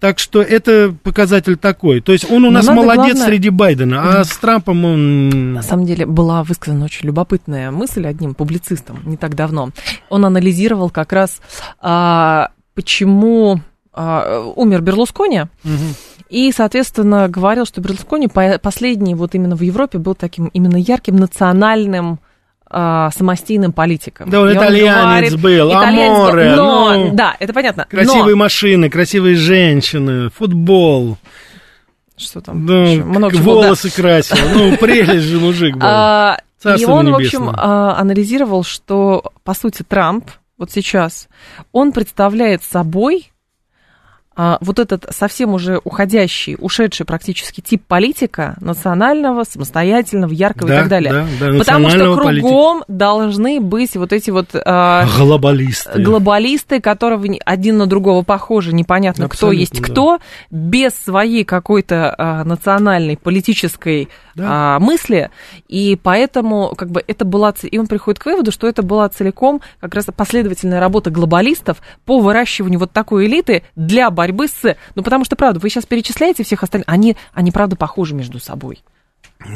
[0.00, 2.00] Так что это показатель такой.
[2.00, 3.26] То есть он у нас молодец главное...
[3.26, 5.52] среди Байдена, а с Трампом он...
[5.54, 9.55] На самом деле была высказана очень любопытная мысль одним публицистом не так давно
[10.08, 11.40] он анализировал как раз,
[11.80, 13.60] а, почему
[13.92, 15.42] а, умер Берлускони.
[15.64, 15.72] Угу.
[16.28, 22.18] И, соответственно, говорил, что Берлускони последний вот именно в Европе был таким именно ярким национальным
[22.68, 24.28] а, самостийным политиком.
[24.28, 26.50] Да, он и итальянец он говорит, был, итальянец аморе.
[26.50, 27.86] Был, но, ну, да, это понятно.
[27.88, 28.40] Красивые но...
[28.40, 31.16] машины, красивые женщины, футбол.
[32.16, 32.66] Что там?
[32.66, 34.02] Да, Много волосы чего, да.
[34.02, 34.36] красил.
[34.52, 35.86] Ну, прелесть же мужик был.
[35.86, 41.28] А, и он, в общем, а, анализировал, что, по сути, Трамп вот сейчас,
[41.72, 43.30] он представляет собой
[44.36, 50.88] вот этот совсем уже уходящий, ушедший практически тип политика, национального, самостоятельного, яркого да, и так
[50.88, 51.12] далее.
[51.12, 52.84] Да, да, Потому что кругом политика.
[52.88, 54.48] должны быть вот эти вот...
[54.54, 56.02] А, глобалисты.
[56.02, 59.82] Глобалисты, которые один на другого похожи, непонятно, Абсолютно, кто есть да.
[59.82, 60.18] кто,
[60.50, 64.76] без своей какой-то а, национальной политической да.
[64.76, 65.30] а, мысли,
[65.68, 67.54] и поэтому как бы это была...
[67.62, 72.20] И он приходит к выводу, что это была целиком как раз последовательная работа глобалистов по
[72.20, 74.76] выращиванию вот такой элиты для борьбы борьбы с...
[74.94, 78.82] Ну, потому что, правда, вы сейчас перечисляете всех остальных, они, они правда, похожи между собой.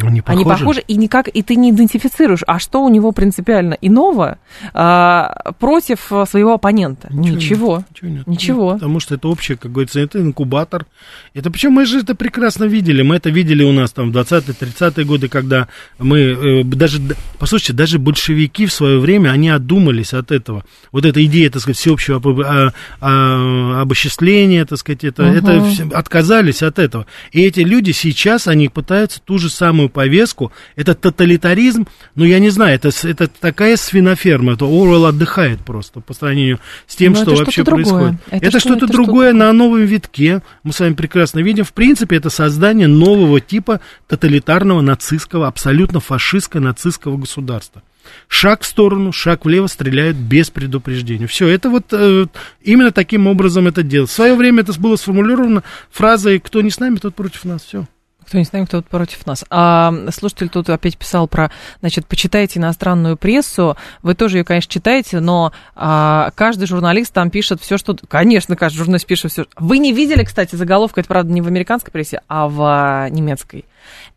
[0.03, 0.41] Они похожи.
[0.41, 4.39] Они похожи, и никак, и ты не идентифицируешь, а что у него принципиально иного
[4.73, 7.09] а, против своего оппонента?
[7.11, 7.35] Ничего.
[7.37, 7.85] Ничего.
[7.91, 8.11] Ничего.
[8.11, 8.27] Нет.
[8.27, 8.73] Ничего.
[8.75, 10.87] Потому что это общее, как говорится, это инкубатор.
[11.35, 13.03] Это причем мы же это прекрасно видели.
[13.03, 17.01] Мы это видели у нас там в 20-30-е годы, когда мы э, даже,
[17.39, 20.65] послушайте, даже большевики в свое время, они одумались от этого.
[20.93, 25.33] Вот эта идея, так сказать, всеобщего об, о, о, обосчисления, так сказать, это, угу.
[25.33, 27.07] это отказались от этого.
[27.33, 32.39] И эти люди сейчас, они пытаются ту же самую самую повестку, это тоталитаризм, ну, я
[32.39, 37.23] не знаю, это, это такая свиноферма, это Оруэлл отдыхает просто по сравнению с тем, Но
[37.23, 38.15] что вообще что происходит.
[38.31, 41.73] Это, это что-то что другое что на новом витке, мы с вами прекрасно видим, в
[41.73, 47.83] принципе, это создание нового типа тоталитарного нацистского, абсолютно фашистского нацистского государства.
[48.29, 51.27] Шаг в сторону, шаг влево стреляют без предупреждения.
[51.27, 52.27] Все, это вот э,
[52.63, 54.11] именно таким образом это делать.
[54.11, 57.63] В свое время это было сформулировано фразой «кто не с нами, тот против нас».
[57.63, 57.87] Все.
[58.31, 59.45] Кто не с нами, кто против нас.
[59.51, 61.51] А слушатель тут опять писал про,
[61.81, 63.77] значит, почитайте иностранную прессу.
[64.05, 67.97] Вы тоже ее, конечно, читаете, но а, каждый журналист там пишет все, что...
[68.07, 69.47] Конечно, каждый журналист пишет все.
[69.57, 73.65] Вы не видели, кстати, заголовка, это, правда, не в американской прессе, а в а, немецкой.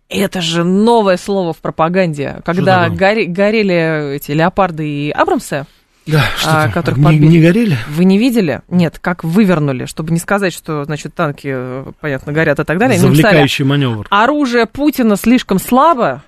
[0.10, 2.44] Это же новое слово в пропаганде.
[2.46, 5.66] Когда горе, горели эти леопарды и Абрамсы,
[6.06, 7.26] да, а, которых не, подбили.
[7.28, 7.78] не горели?
[7.90, 8.62] Вы не видели?
[8.70, 13.00] Нет, как вывернули, чтобы не сказать, что, значит, танки, э, понятно, горят и так далее.
[13.00, 14.08] Завлекающий маневр.
[14.10, 16.24] Оружие Путина слишком слабо,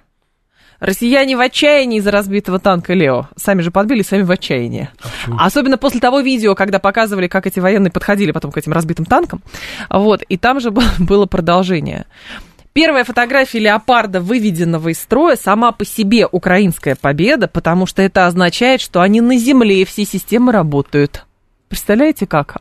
[0.79, 3.29] Россияне в отчаянии из-за разбитого танка Лео.
[3.37, 4.89] Сами же подбили, сами в отчаянии.
[5.27, 9.05] А Особенно после того видео, когда показывали, как эти военные подходили потом к этим разбитым
[9.05, 9.41] танкам.
[9.89, 12.05] Вот, и там же было продолжение.
[12.75, 18.81] Первая фотография леопарда, выведенного из строя, сама по себе украинская победа, потому что это означает,
[18.81, 21.25] что они на земле, и все системы работают.
[21.69, 22.57] Представляете, как?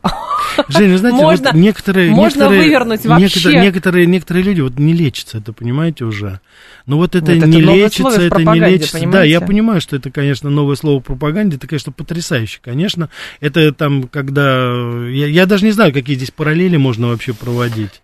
[0.69, 3.23] Женя, знаете, можно, вот некоторые, можно некоторые, вывернуть вообще.
[3.25, 6.39] Некоторые, некоторые, некоторые люди вот не лечатся, это понимаете уже.
[6.85, 8.97] Но вот это вот не это лечится, это не лечится.
[8.97, 9.17] Понимаете?
[9.17, 13.09] Да, я понимаю, что это, конечно, новое слово в пропаганде, это, конечно, потрясающе, конечно.
[13.41, 14.71] Это там, когда...
[15.09, 18.01] Я, я даже не знаю, какие здесь параллели можно вообще проводить.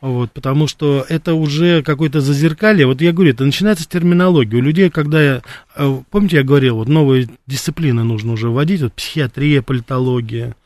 [0.00, 2.86] Вот, потому что это уже какое-то зазеркалье.
[2.86, 4.56] Вот я говорю, это начинается с терминологии.
[4.56, 5.42] У людей, когда я...
[5.76, 10.56] Э, помните, я говорил, вот новые дисциплины нужно уже вводить, вот психиатрия, политология,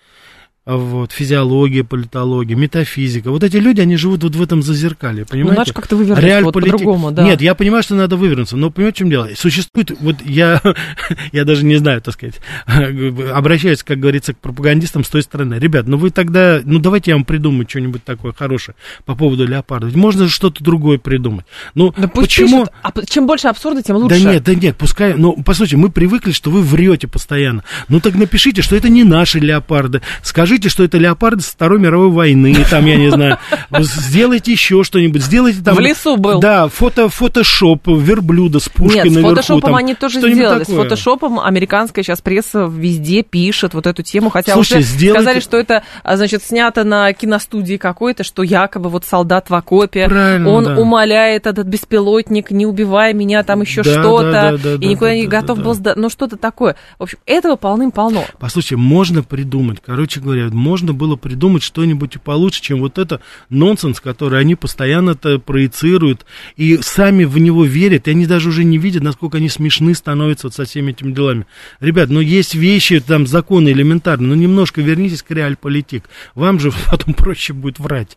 [0.66, 3.30] вот, физиология, политология, метафизика.
[3.30, 5.52] Вот эти люди, они живут вот в этом зазеркале, понимаете?
[5.52, 7.22] Ну, надо как-то вывернуться Реаль вот по-другому, да.
[7.22, 9.28] Нет, я понимаю, что надо вывернуться, но понимаете, в чем дело?
[9.36, 10.62] Существует, вот я,
[11.32, 12.40] я даже не знаю, так сказать,
[13.34, 15.56] обращаюсь, как говорится, к пропагандистам с той стороны.
[15.56, 19.88] Ребят, ну вы тогда, ну давайте я вам придумаю что-нибудь такое хорошее по поводу леопарда.
[19.88, 21.44] Ведь можно же что-то другое придумать.
[21.74, 22.64] Ну, да почему...
[22.64, 24.18] Пишут, а чем больше абсурда, тем лучше.
[24.18, 27.64] Да нет, да нет, пускай, ну, по сути, мы привыкли, что вы врете постоянно.
[27.90, 30.00] Ну так напишите, что это не наши леопарды.
[30.22, 33.38] Скажите, скажите, что это леопарды с Второй мировой войны, там, я не знаю,
[33.72, 35.74] сделайте еще что-нибудь, сделайте там...
[35.74, 36.38] В лесу был.
[36.38, 39.28] Да, фото, фотошоп верблюда с пушкой Нет, наверху.
[39.28, 40.61] с фотошопом там, они тоже сделали.
[40.61, 40.76] Такое.
[40.76, 45.22] С фотошопом американская сейчас пресса везде пишет вот эту тему, хотя Слушайте, уже сделайте...
[45.22, 50.09] сказали, что это, а, значит, снято на киностудии какой-то, что якобы вот солдат в окопе,
[50.09, 50.76] Правильно, он да.
[50.76, 55.11] умоляет этот беспилотник, не убивай меня, там еще да, что-то, да, да, да, и никуда
[55.11, 56.76] да, не да, готов да, был сдать, ну что-то такое.
[56.98, 58.24] В общем, этого полным-полно.
[58.38, 64.40] Послушайте, можно придумать, короче говоря, можно было придумать что-нибудь получше, чем вот это нонсенс, который
[64.40, 66.26] они постоянно это проецируют
[66.57, 70.49] и сами в него верят, и они даже уже не видят, насколько они смешны становятся
[70.49, 71.47] вот со всеми этими делами.
[71.80, 76.05] Ребят, ну есть вещи, там законы элементарные, но немножко вернитесь к реаль-политик.
[76.34, 78.16] Вам же потом проще будет врать.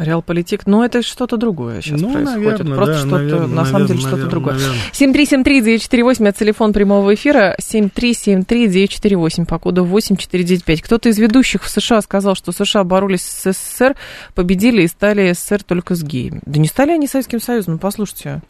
[0.00, 2.40] Реалполитик, ну это что-то другое сейчас ну, происходит.
[2.40, 4.56] Наверное, Просто да, что-то, наверное, на самом деле, что-то другое.
[4.92, 10.82] 7373948, это телефон прямого эфира, 7373948, по коду 8495.
[10.82, 13.94] Кто-то из ведущих в США сказал, что США боролись с СССР,
[14.34, 16.40] победили и стали СССР только с геями.
[16.46, 18.40] Да не стали они Советским Союзом, ну послушайте.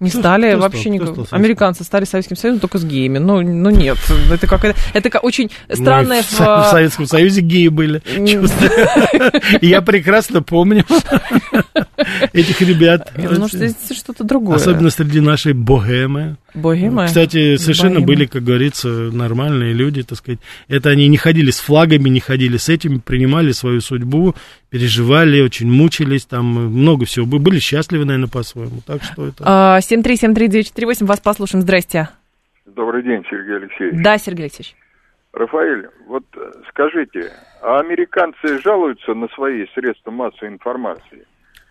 [0.00, 1.32] Не кто, стали кто вообще никак.
[1.32, 3.18] Американцы стали Советским Союзом только с геями.
[3.18, 3.98] Ну, ну нет,
[4.30, 6.22] это как это как очень странное.
[6.22, 8.00] в, в Советском Союзе геи были.
[9.60, 10.84] Я прекрасно помню
[12.32, 13.12] этих ребят.
[13.16, 14.56] Ну, что что-то другое.
[14.56, 16.36] Особенно среди нашей богемы.
[16.54, 17.06] Богемы.
[17.06, 18.06] Кстати, совершенно Богемы.
[18.06, 20.40] были, как говорится, нормальные люди, так сказать.
[20.68, 24.34] Это они не ходили с флагами, не ходили с этим, принимали свою судьбу,
[24.70, 27.26] переживали, очень мучились, там много всего.
[27.26, 28.80] Были счастливы, наверное, по-своему.
[28.86, 29.78] Так что это...
[29.80, 31.62] 7373948, а, вас послушаем.
[31.62, 32.08] Здрасте.
[32.66, 34.02] Добрый день, Сергей Алексеевич.
[34.02, 34.74] Да, Сергей Алексеевич.
[35.32, 36.24] Рафаэль, вот
[36.70, 37.32] скажите,
[37.62, 41.26] а американцы жалуются на свои средства массовой информации?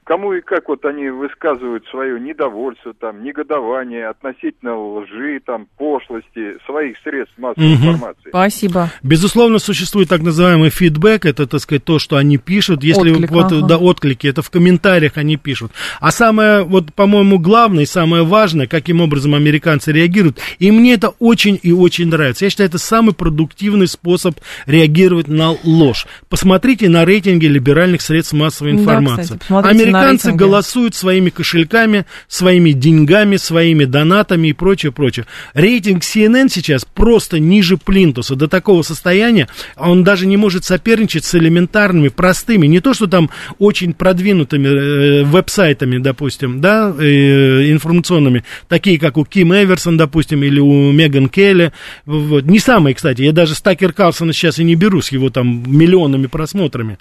[0.07, 6.97] Кому и как вот они высказывают свое недовольство, там, негодование относительно лжи, там, пошлости своих
[7.03, 7.83] средств массовой угу.
[7.83, 8.29] информации.
[8.29, 8.89] Спасибо.
[9.03, 13.51] Безусловно, существует так называемый фидбэк, это, так сказать, то, что они пишут, если Отклик, вот,
[13.51, 13.67] ага.
[13.67, 15.73] да, отклики, это в комментариях они пишут.
[15.99, 21.09] А самое, вот, по-моему, главное и самое важное, каким образом американцы реагируют, и мне это
[21.19, 22.45] очень и очень нравится.
[22.45, 24.35] Я считаю, это самый продуктивный способ
[24.67, 26.07] реагировать на ложь.
[26.29, 29.37] Посмотрите на рейтинги либеральных средств массовой информации.
[29.49, 35.25] Да, кстати, Американцы голосуют своими кошельками, своими деньгами, своими донатами и прочее, прочее.
[35.53, 41.35] Рейтинг CNN сейчас просто ниже плинтуса, до такого состояния, он даже не может соперничать с
[41.35, 43.29] элементарными, простыми, не то, что там
[43.59, 50.59] очень продвинутыми э, веб-сайтами, допустим, да, э, информационными, такие, как у Ким Эверсон, допустим, или
[50.59, 51.71] у Меган Келли,
[52.05, 52.45] вот.
[52.45, 56.27] не самые, кстати, я даже Стакер Карлсона сейчас и не беру с его там миллионами
[56.27, 56.97] просмотрами,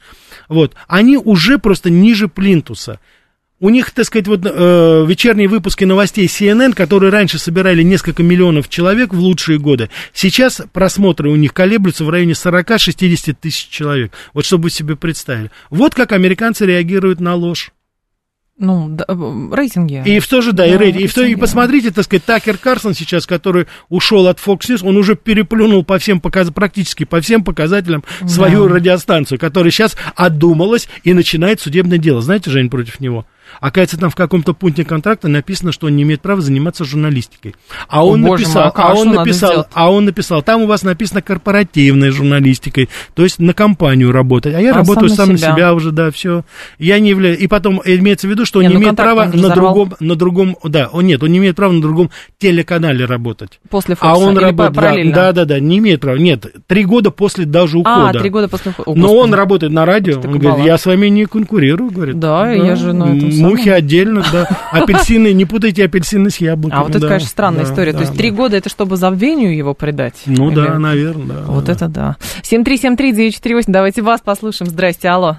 [0.48, 3.00] вот, они уже просто ниже плинтуса.
[3.58, 8.68] У них, так сказать, вот э, вечерние выпуски новостей CNN, которые раньше собирали несколько миллионов
[8.68, 14.12] человек в лучшие годы, сейчас просмотры у них колеблются в районе 40-60 тысяч человек.
[14.34, 15.50] Вот чтобы вы себе представили.
[15.70, 17.72] Вот как американцы реагируют на ложь.
[18.58, 19.04] Ну, да,
[19.54, 20.02] рейтинги.
[20.06, 21.04] И в то же, да, да и рейтинги.
[21.04, 24.86] И, в то, и посмотрите, так сказать, Такер Карсон сейчас, который ушел от Fox News,
[24.86, 26.50] он уже переплюнул по всем показ...
[26.50, 28.28] практически по всем показателям да.
[28.28, 32.22] свою радиостанцию, которая сейчас отдумалась и начинает судебное дело.
[32.22, 33.26] Знаете, Жень, против него?
[33.60, 37.54] Оказывается, там в каком-то пункте контракта написано, что он не имеет права заниматься журналистикой.
[37.88, 40.82] А он О, написал, мой, а, а он написал, а он написал, там у вас
[40.82, 44.54] написано корпоративной журналистикой, то есть на компанию работать.
[44.54, 45.54] А я а работаю сам, на себя.
[45.54, 46.44] себя уже, да, все.
[46.78, 47.40] Я не являюсь.
[47.40, 50.16] И потом имеется в виду, что он не, не ну, имеет права на другом, на
[50.16, 53.60] другом, да, он нет, он не имеет права на другом телеканале работать.
[53.70, 55.14] После Фокса, а он работает, параллельно?
[55.14, 56.16] Да, да, да, не имеет права.
[56.16, 58.18] Нет, три года после даже а, ухода.
[58.18, 58.98] А, три года после ухода.
[58.98, 60.20] Но он работает на радио.
[60.20, 62.18] Он говорит, я с вами не конкурирую, говорит.
[62.18, 64.48] Да, да я же на этом Мухи отдельно, да.
[64.72, 66.80] Апельсины, не путайте апельсины с яблоками.
[66.80, 67.92] А вот это, да, конечно, странная да, история.
[67.92, 70.14] Да, То есть три года это чтобы забвению его придать?
[70.26, 70.56] Ну Или...
[70.56, 71.42] да, наверное, да.
[71.46, 72.16] Вот это да.
[72.42, 74.70] 7373948, давайте вас послушаем.
[74.70, 75.38] Здрасте, алло.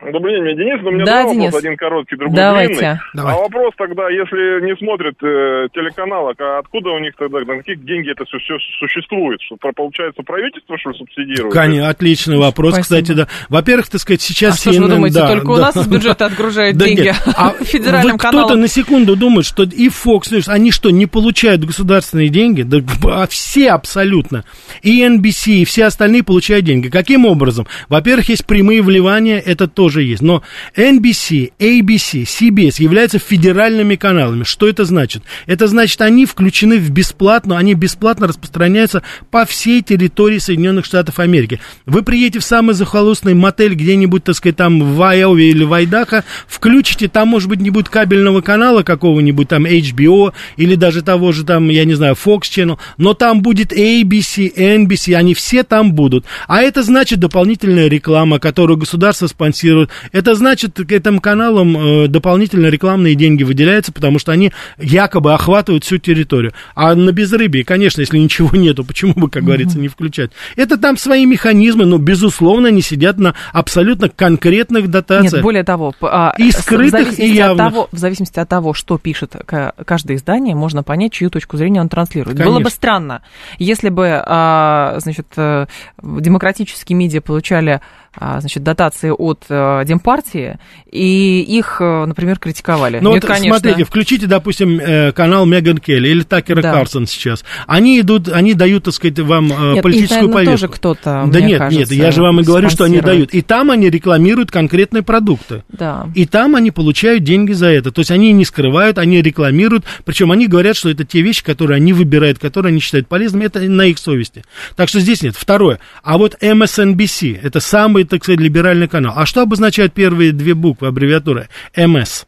[0.00, 1.54] Добрый день, меня Денис, но у меня да, два Денис.
[1.54, 2.74] один короткий, другой Давайте.
[2.74, 2.98] длинный.
[3.12, 3.34] Давай.
[3.34, 7.84] А вопрос тогда, если не смотрят э, телеканал, а откуда у них тогда, на каких
[7.84, 9.40] деньги это все, все существует?
[9.42, 11.52] Что, получается, правительство, что ли, субсидирует?
[11.52, 13.00] Конечно, отличный вопрос, Спасибо.
[13.00, 13.28] кстати, да.
[13.50, 14.66] Во-первых, так сказать, сейчас...
[14.66, 17.50] А CNN, что вы думаете, да, только да, у нас из бюджета отгружают деньги а
[17.62, 18.46] федеральным каналам?
[18.46, 22.62] Кто-то на секунду думает, что и Fox News, они что, не получают государственные деньги?
[22.62, 24.44] Да а все абсолютно.
[24.82, 26.88] И NBC, и все остальные получают деньги.
[26.88, 27.66] Каким образом?
[27.90, 30.22] Во-первых, есть прямые вливания, это тоже тоже есть.
[30.22, 30.42] Но
[30.76, 34.44] NBC, ABC, CBS являются федеральными каналами.
[34.44, 35.24] Что это значит?
[35.46, 41.58] Это значит, они включены в бесплатно, они бесплатно распространяются по всей территории Соединенных Штатов Америки.
[41.86, 46.24] Вы приедете в самый захолустный мотель где-нибудь, так сказать, там в Айове или в Айдаха,
[46.46, 51.44] включите, там, может быть, не будет кабельного канала какого-нибудь, там HBO или даже того же,
[51.44, 56.26] там, я не знаю, Fox Channel, но там будет ABC, NBC, они все там будут.
[56.46, 59.90] А это значит дополнительная реклама, которую государство спонсирует делают.
[60.12, 65.84] Это значит, к этим каналам э, дополнительно рекламные деньги выделяются, потому что они якобы охватывают
[65.84, 66.52] всю территорию.
[66.74, 70.30] А на безрыбье, конечно, если ничего нету, почему бы, как говорится, не включать?
[70.56, 75.34] Это там свои механизмы, но, безусловно, они сидят на абсолютно конкретных дотациях.
[75.34, 77.66] Нет, более того, а, и скрытых, и явных.
[77.66, 81.80] От того, в зависимости от того, что пишет каждое издание, можно понять, чью точку зрения
[81.80, 82.36] он транслирует.
[82.36, 82.52] Конечно.
[82.52, 83.22] Было бы странно,
[83.58, 85.66] если бы, а, значит, э,
[86.02, 87.80] демократические медиа получали
[88.18, 90.58] значит, дотации от э, Демпартии,
[90.90, 92.98] и их, э, например, критиковали.
[93.00, 93.58] Ну, Нет, вот конечно...
[93.58, 96.72] смотрите, включите, допустим, э, канал Меган Келли или Такера да.
[96.72, 97.44] Карсон сейчас.
[97.68, 100.66] Они идут, они дают, так сказать, вам нет, политическую их, наверное, повестку.
[100.66, 103.32] тоже кто-то, Да нет, кажется, нет, я же вам и говорю, что они дают.
[103.32, 105.62] И там они рекламируют конкретные продукты.
[105.68, 106.08] Да.
[106.14, 107.92] И там они получают деньги за это.
[107.92, 111.76] То есть они не скрывают, они рекламируют, причем они говорят, что это те вещи, которые
[111.76, 114.44] они выбирают, которые они считают полезными, это на их совести.
[114.74, 115.36] Так что здесь нет.
[115.36, 115.78] Второе.
[116.02, 119.14] А вот MSNBC, это самый самый, так сказать, либеральный канал.
[119.16, 121.48] А что обозначают первые две буквы аббревиатуры?
[121.76, 122.26] МС.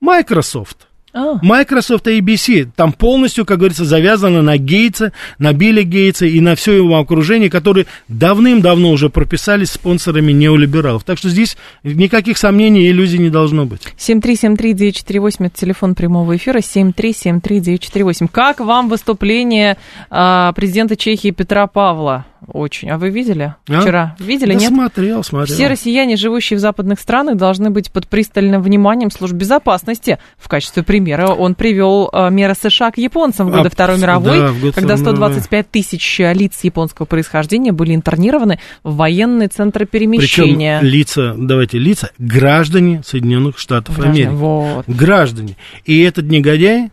[0.00, 0.87] Microsoft.
[1.14, 1.38] Oh.
[1.42, 6.54] Microsoft и ABC, там полностью, как говорится, завязано на Гейтса, на Билли Гейтса и на
[6.54, 11.04] все его окружение, которые давным-давно уже прописались спонсорами неолибералов.
[11.04, 13.82] Так что здесь никаких сомнений и иллюзий не должно быть.
[13.96, 18.28] 7373948, это телефон прямого эфира, 7373948.
[18.30, 19.78] Как вам выступление
[20.10, 22.26] а, президента Чехии Петра Павла?
[22.46, 22.90] Очень.
[22.90, 23.80] А вы видели а?
[23.80, 24.16] вчера?
[24.18, 24.72] Видели, да нет?
[24.72, 25.54] смотрел, смотрел.
[25.54, 30.18] Все россияне, живущие в западных странах, должны быть под пристальным вниманием служб безопасности.
[30.38, 34.38] В качестве примера он привел э, меры США к японцам в годы а, Второй мировой,
[34.38, 40.80] да, год когда 125 тысяч лиц японского происхождения были интернированы в военные центры перемещения.
[40.80, 44.40] Причем лица, давайте, лица, граждане Соединенных Штатов граждане, Америки.
[44.40, 44.84] Вот.
[44.88, 45.56] Граждане.
[45.84, 46.90] И этот негодяй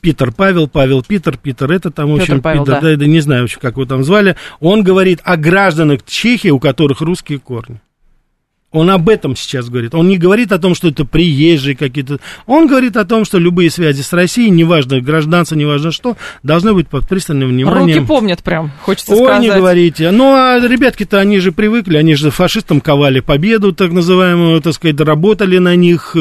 [0.00, 2.96] Питер Павел, Павел Питер, Питер это там, в общем, Петр Павел, Питер, да.
[2.96, 7.38] Да, не знаю, как его там звали, он говорит о гражданах Чехии, у которых русские
[7.40, 7.80] корни.
[8.72, 9.96] Он об этом сейчас говорит.
[9.96, 12.18] Он не говорит о том, что это приезжие какие-то.
[12.46, 16.86] Он говорит о том, что любые связи с Россией, неважно, гражданство, неважно что, должны быть
[16.86, 17.98] под пристальным вниманием.
[17.98, 19.42] Руки помнят прям, хочется Ой, сказать.
[19.42, 20.10] не говорите.
[20.12, 25.00] Ну, а ребятки-то, они же привыкли, они же фашистам ковали победу, так называемую, так сказать,
[25.00, 26.14] работали на них.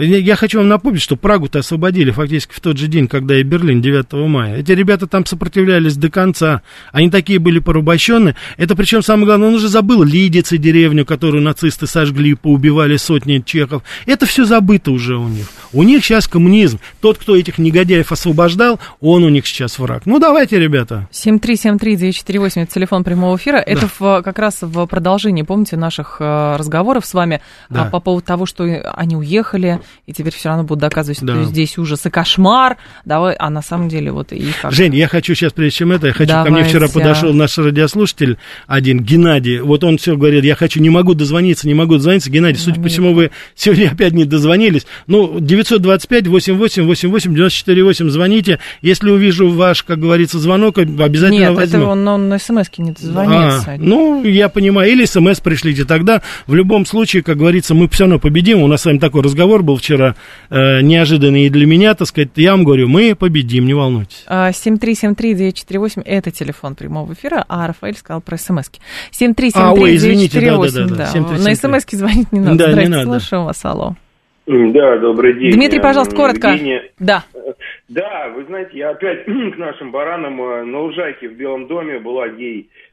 [0.00, 3.82] Я хочу вам напомнить, что Прагу-то освободили фактически в тот же день, когда и Берлин,
[3.82, 4.58] 9 мая.
[4.58, 6.62] Эти ребята там сопротивлялись до конца.
[6.92, 8.36] Они такие были порабощены.
[8.56, 13.82] Это причем самое главное, он уже забыл Лидицы, деревню, которую нацисты сожгли, поубивали сотни чехов.
[14.06, 15.46] Это все забыто уже у них.
[15.72, 16.78] У них сейчас коммунизм.
[17.00, 20.02] Тот, кто этих негодяев освобождал, он у них сейчас враг.
[20.06, 21.08] Ну, давайте, ребята.
[21.10, 23.56] 7373948, это телефон прямого эфира.
[23.56, 23.64] Да.
[23.64, 27.86] Это в, как раз в продолжении, помните, наших э, разговоров с вами да.
[27.86, 28.62] по поводу того, что
[28.94, 31.34] они уехали, и теперь все равно будут доказывать, да.
[31.34, 34.72] что здесь ужас и кошмар, давай, а на самом деле вот и как...
[34.72, 36.50] Жень, я хочу сейчас, прежде чем это, я хочу, Давайте.
[36.50, 40.90] ко мне вчера подошел наш радиослушатель один, Геннадий, вот он все говорит, я хочу, не
[40.90, 45.40] могу дозвониться, не могу дозвониться, Геннадий, судя по всему, вы сегодня опять не дозвонились, ну,
[45.40, 51.78] 925 88 88 94 8 звоните, если увижу ваш, как говорится, звонок, обязательно Нет, возьму.
[51.78, 53.72] это он, он на смс-ке не дозвонится.
[53.72, 58.04] А, ну, я понимаю, или смс пришлите, тогда в любом случае, как говорится, мы все
[58.04, 60.14] равно победим, у нас с вами такой разговор был вчера,
[60.50, 64.24] э, неожиданный и для меня, так сказать, я вам говорю, мы победим, не волнуйтесь.
[64.28, 68.80] 7373948, а, это телефон прямого эфира, а Рафаэль сказал про смс-ки.
[69.12, 71.38] 7373948, а, ой, извините, да, да, да, да.
[71.38, 72.58] На смс-ки звонить не надо.
[72.58, 73.20] Да, Здрасте, не надо.
[73.20, 73.94] слушаем вас, алло.
[74.48, 75.52] Да, добрый день.
[75.52, 76.48] Дмитрий, пожалуйста, коротко.
[76.48, 76.90] Евгения.
[76.98, 77.22] Да.
[77.88, 82.28] Да, вы знаете, я опять к нашим баранам э, на Лужайке в Белом доме была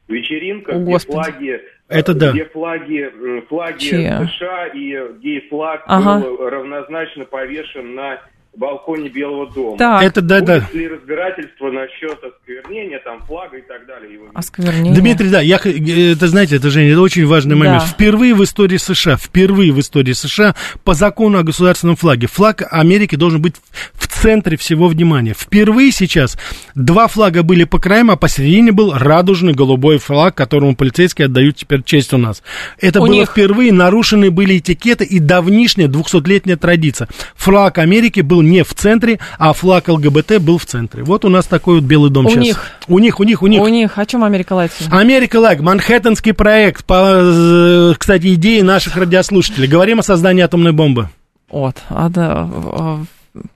[0.08, 2.32] гей-вечеринка, где флаги это да.
[2.32, 3.12] Где флаги,
[3.48, 6.24] флаги США и гей-флаг ага.
[6.24, 8.20] был равнозначно повешен на
[8.56, 9.78] балконе Белого дома.
[9.78, 10.02] Так.
[10.02, 10.78] Это да, Будет да.
[10.78, 14.14] ли разбирательство насчет осквернения, там, флага и так далее?
[14.14, 14.26] Его...
[14.34, 14.94] Осквернение.
[14.94, 17.82] Дмитрий, да, я, это, знаете, это, Женя, это очень важный момент.
[17.82, 17.86] Да.
[17.86, 20.54] Впервые в истории США, впервые в истории США
[20.84, 23.56] по закону о государственном флаге, флаг Америки должен быть
[23.92, 25.34] в центре всего внимания.
[25.38, 26.36] Впервые сейчас
[26.74, 31.82] два флага были по краям, а посередине был радужный голубой флаг, которому полицейские отдают теперь
[31.82, 32.42] честь у нас.
[32.80, 33.30] Это у было них...
[33.30, 37.08] впервые, нарушены были этикеты и давнишняя 200-летняя традиция.
[37.34, 41.02] Флаг Америки был не в центре, а флаг ЛГБТ был в центре.
[41.02, 42.42] Вот у нас такой вот Белый дом у сейчас.
[42.42, 42.64] Них.
[42.88, 43.62] У них, у них, у них.
[43.62, 43.98] У них.
[43.98, 44.72] О чем Америка Лайк?
[44.90, 49.68] Америка Лайк, Манхэттенский проект, по, э, кстати, идеи наших радиослушателей.
[49.68, 51.10] Говорим о создании атомной бомбы.
[51.50, 53.04] Вот, а да, а,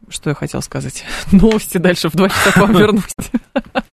[0.09, 1.05] что я хотел сказать?
[1.33, 3.17] Новости дальше в два часа к вам вернусь.